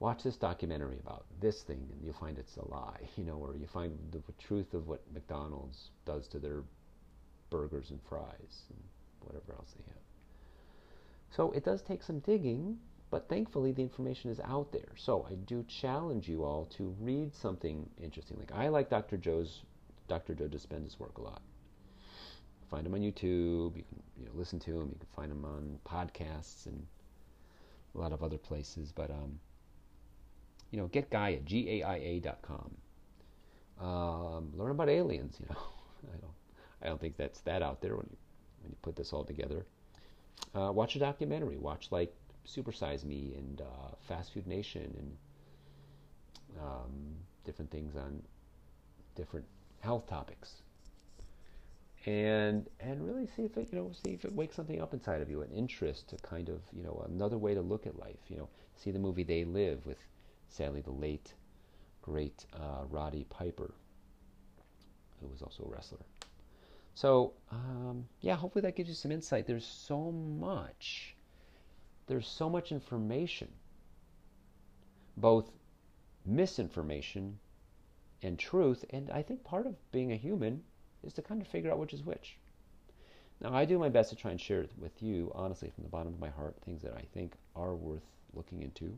Watch 0.00 0.22
this 0.22 0.36
documentary 0.36 0.98
about 1.00 1.24
this 1.40 1.62
thing, 1.62 1.88
and 1.92 2.02
you'll 2.02 2.14
find 2.14 2.38
it's 2.38 2.56
a 2.56 2.68
lie, 2.68 3.00
you 3.16 3.24
know, 3.24 3.36
or 3.36 3.56
you 3.56 3.66
find 3.72 3.96
the 4.10 4.22
truth 4.46 4.74
of 4.74 4.86
what 4.88 5.00
McDonald's 5.12 5.90
does 6.04 6.26
to 6.28 6.38
their 6.38 6.62
burgers 7.50 7.90
and 7.90 8.00
fries 8.08 8.62
and 8.70 8.78
whatever 9.20 9.52
else 9.52 9.72
they 9.76 9.84
have. 9.86 10.02
So 11.30 11.52
it 11.52 11.64
does 11.64 11.82
take 11.82 12.02
some 12.02 12.20
digging, 12.20 12.78
but 13.10 13.28
thankfully 13.28 13.72
the 13.72 13.82
information 13.82 14.30
is 14.30 14.40
out 14.40 14.72
there. 14.72 14.92
So 14.96 15.26
I 15.30 15.34
do 15.34 15.64
challenge 15.80 16.28
you 16.28 16.44
all 16.44 16.66
to 16.76 16.94
read 17.00 17.34
something 17.34 17.88
interesting. 18.00 18.38
Like 18.38 18.52
I 18.52 18.68
like 18.68 18.90
Dr. 18.90 19.16
Joe's 19.16 19.62
Dr. 20.06 20.34
Joe 20.34 20.48
Dispenza's 20.48 20.98
work 21.00 21.18
a 21.18 21.22
lot. 21.22 21.42
Find 22.74 22.86
them 22.86 22.94
on 22.94 23.00
YouTube. 23.00 23.76
You 23.76 23.84
can 23.88 24.02
you 24.18 24.26
know 24.26 24.32
listen 24.34 24.58
to 24.60 24.72
them. 24.72 24.88
You 24.92 24.98
can 24.98 25.08
find 25.14 25.30
them 25.30 25.44
on 25.44 25.78
podcasts 25.86 26.66
and 26.66 26.86
a 27.94 27.98
lot 27.98 28.12
of 28.12 28.22
other 28.22 28.38
places. 28.38 28.92
But 28.92 29.10
um, 29.10 29.38
you 30.70 30.78
know, 30.78 30.88
get 30.88 31.10
Gaia 31.10 31.40
G 31.40 31.80
A 31.80 31.86
I 31.86 31.96
A 31.96 32.20
dot 32.20 32.38
com. 32.42 32.70
Um, 33.80 34.52
learn 34.56 34.70
about 34.70 34.88
aliens. 34.88 35.36
You 35.40 35.46
know, 35.50 35.60
I 36.14 36.16
don't 36.16 36.34
I 36.82 36.86
don't 36.86 37.00
think 37.00 37.16
that's 37.16 37.40
that 37.42 37.62
out 37.62 37.80
there 37.80 37.96
when 37.96 38.06
you 38.10 38.16
when 38.62 38.70
you 38.70 38.76
put 38.82 38.96
this 38.96 39.12
all 39.12 39.24
together 39.24 39.64
uh, 40.54 40.70
watch 40.72 40.96
a 40.96 40.98
documentary. 40.98 41.56
Watch 41.56 41.88
like 41.90 42.14
Super 42.44 42.72
Size 42.72 43.04
Me 43.04 43.34
and 43.36 43.60
uh, 43.60 43.94
Fast 44.08 44.32
Food 44.32 44.46
Nation 44.46 44.94
and 44.98 45.16
um, 46.62 47.16
different 47.44 47.70
things 47.70 47.96
on 47.96 48.22
different 49.16 49.46
health 49.80 50.06
topics. 50.06 50.62
And 52.06 52.68
and 52.80 53.06
really 53.06 53.26
see 53.26 53.44
if 53.44 53.56
it 53.56 53.68
you 53.72 53.78
know 53.78 53.90
see 53.92 54.12
if 54.12 54.24
it 54.24 54.32
wakes 54.34 54.56
something 54.56 54.80
up 54.80 54.92
inside 54.92 55.22
of 55.22 55.30
you, 55.30 55.40
an 55.40 55.50
interest 55.50 56.08
to 56.10 56.16
kind 56.16 56.48
of 56.50 56.60
you 56.72 56.82
know 56.82 57.02
another 57.08 57.38
way 57.38 57.54
to 57.54 57.62
look 57.62 57.86
at 57.86 57.98
life. 57.98 58.18
You 58.28 58.36
know, 58.36 58.48
see 58.76 58.90
the 58.90 58.98
movie 58.98 59.24
They 59.24 59.44
Live 59.44 59.86
with 59.86 59.98
sadly 60.48 60.82
the 60.82 60.90
late 60.90 61.32
great 62.02 62.44
uh, 62.52 62.84
Roddy 62.90 63.24
Piper, 63.30 63.72
who 65.20 65.28
was 65.28 65.40
also 65.40 65.64
a 65.64 65.68
wrestler. 65.70 66.04
So, 66.94 67.32
um, 67.50 68.06
yeah, 68.20 68.36
hopefully 68.36 68.62
that 68.62 68.76
gives 68.76 68.90
you 68.90 68.94
some 68.94 69.10
insight. 69.10 69.46
There's 69.46 69.66
so 69.66 70.12
much, 70.12 71.16
there's 72.06 72.28
so 72.28 72.50
much 72.50 72.70
information, 72.72 73.48
both 75.16 75.50
misinformation 76.26 77.38
and 78.22 78.38
truth. 78.38 78.84
And 78.90 79.10
I 79.10 79.22
think 79.22 79.42
part 79.42 79.66
of 79.66 79.74
being 79.90 80.12
a 80.12 80.16
human 80.16 80.62
is 81.04 81.12
to 81.14 81.22
kind 81.22 81.40
of 81.40 81.48
figure 81.48 81.70
out 81.70 81.78
which 81.78 81.94
is 81.94 82.04
which. 82.04 82.36
Now, 83.40 83.52
I 83.52 83.64
do 83.64 83.78
my 83.78 83.88
best 83.88 84.10
to 84.10 84.16
try 84.16 84.30
and 84.30 84.40
share 84.40 84.66
with 84.78 85.02
you, 85.02 85.30
honestly, 85.34 85.70
from 85.70 85.84
the 85.84 85.90
bottom 85.90 86.12
of 86.12 86.20
my 86.20 86.30
heart, 86.30 86.56
things 86.64 86.82
that 86.82 86.94
I 86.94 87.04
think 87.12 87.34
are 87.56 87.74
worth 87.74 88.06
looking 88.32 88.62
into, 88.62 88.96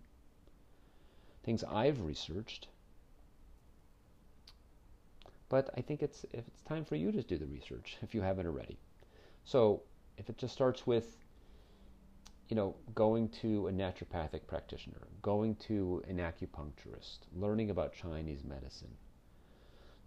things 1.42 1.64
I've 1.64 2.00
researched, 2.00 2.68
but 5.48 5.70
I 5.76 5.80
think 5.80 6.02
it's 6.02 6.24
it's 6.32 6.60
time 6.62 6.84
for 6.84 6.96
you 6.96 7.12
to 7.12 7.22
do 7.22 7.38
the 7.38 7.46
research 7.46 7.98
if 8.02 8.14
you 8.14 8.20
haven't 8.20 8.46
already. 8.46 8.78
So 9.44 9.82
if 10.18 10.28
it 10.28 10.38
just 10.38 10.52
starts 10.54 10.86
with 10.86 11.16
you 12.48 12.56
know 12.56 12.74
going 12.94 13.28
to 13.40 13.68
a 13.68 13.72
naturopathic 13.72 14.46
practitioner, 14.46 15.08
going 15.22 15.56
to 15.66 16.02
an 16.08 16.18
acupuncturist, 16.18 17.18
learning 17.34 17.70
about 17.70 17.94
Chinese 17.94 18.44
medicine, 18.44 18.96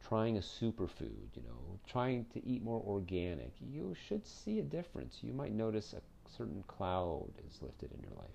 trying 0.07 0.37
a 0.37 0.41
superfood, 0.41 1.35
you 1.35 1.43
know, 1.43 1.79
trying 1.87 2.25
to 2.33 2.45
eat 2.45 2.63
more 2.63 2.81
organic, 2.85 3.51
you 3.59 3.95
should 4.07 4.25
see 4.25 4.59
a 4.59 4.63
difference. 4.63 5.19
You 5.21 5.33
might 5.33 5.53
notice 5.53 5.93
a 5.93 6.01
certain 6.29 6.63
cloud 6.67 7.29
is 7.47 7.61
lifted 7.61 7.91
in 7.91 8.01
your 8.01 8.17
life. 8.17 8.29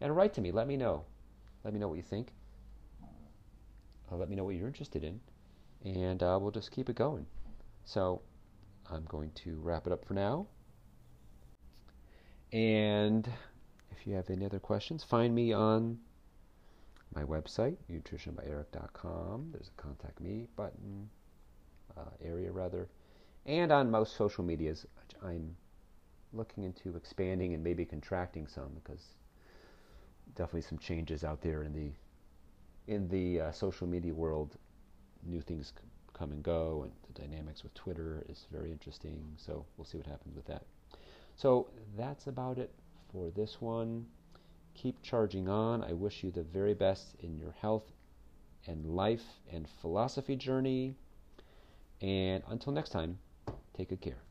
And 0.00 0.16
write 0.16 0.34
to 0.34 0.40
me. 0.40 0.52
Let 0.52 0.66
me 0.66 0.76
know. 0.76 1.04
Let 1.64 1.74
me 1.74 1.80
know 1.80 1.88
what 1.88 1.96
you 1.96 2.02
think. 2.02 2.32
Uh, 4.10 4.16
let 4.16 4.30
me 4.30 4.36
know 4.36 4.44
what 4.44 4.54
you're 4.54 4.66
interested 4.66 5.04
in 5.04 5.20
and 5.84 6.22
uh, 6.22 6.38
we'll 6.40 6.50
just 6.50 6.70
keep 6.70 6.88
it 6.88 6.96
going. 6.96 7.26
So 7.84 8.22
I'm 8.90 9.04
going 9.04 9.30
to 9.44 9.58
wrap 9.60 9.86
it 9.86 9.92
up 9.92 10.04
for 10.04 10.14
now. 10.14 10.46
And 12.52 13.28
if 13.90 14.06
you 14.06 14.14
have 14.14 14.30
any 14.30 14.44
other 14.44 14.58
questions, 14.58 15.04
find 15.04 15.34
me 15.34 15.52
on 15.52 15.98
my 17.14 17.22
website, 17.22 17.76
nutritionbyeric.com. 17.90 19.48
There's 19.52 19.70
a 19.76 19.82
contact 19.82 20.20
me 20.20 20.46
button, 20.56 21.08
uh, 21.96 22.10
area 22.22 22.50
rather, 22.52 22.88
and 23.46 23.72
on 23.72 23.90
most 23.90 24.16
social 24.16 24.44
medias. 24.44 24.86
I'm 25.24 25.56
looking 26.32 26.64
into 26.64 26.96
expanding 26.96 27.54
and 27.54 27.64
maybe 27.64 27.84
contracting 27.84 28.46
some 28.46 28.70
because 28.74 29.02
definitely 30.34 30.62
some 30.62 30.78
changes 30.78 31.24
out 31.24 31.40
there 31.40 31.62
in 31.62 31.72
the 31.72 31.90
in 32.92 33.08
the 33.08 33.40
uh, 33.40 33.52
social 33.52 33.86
media 33.86 34.14
world. 34.14 34.56
New 35.26 35.40
things 35.40 35.72
come 36.14 36.32
and 36.32 36.42
go, 36.42 36.82
and 36.84 36.92
the 37.06 37.20
dynamics 37.20 37.62
with 37.62 37.74
Twitter 37.74 38.24
is 38.28 38.46
very 38.52 38.70
interesting. 38.70 39.22
So 39.36 39.64
we'll 39.76 39.84
see 39.84 39.98
what 39.98 40.06
happens 40.06 40.36
with 40.36 40.46
that. 40.46 40.64
So 41.36 41.68
that's 41.96 42.26
about 42.26 42.58
it 42.58 42.70
for 43.12 43.30
this 43.30 43.60
one. 43.60 44.06
Keep 44.80 45.02
charging 45.02 45.48
on. 45.48 45.82
I 45.82 45.92
wish 45.92 46.22
you 46.22 46.30
the 46.30 46.44
very 46.44 46.72
best 46.72 47.16
in 47.18 47.36
your 47.36 47.50
health 47.50 47.90
and 48.64 48.86
life 48.86 49.40
and 49.50 49.68
philosophy 49.68 50.36
journey. 50.36 50.94
And 52.00 52.44
until 52.46 52.72
next 52.72 52.90
time, 52.90 53.18
take 53.74 53.88
good 53.88 54.00
care. 54.00 54.27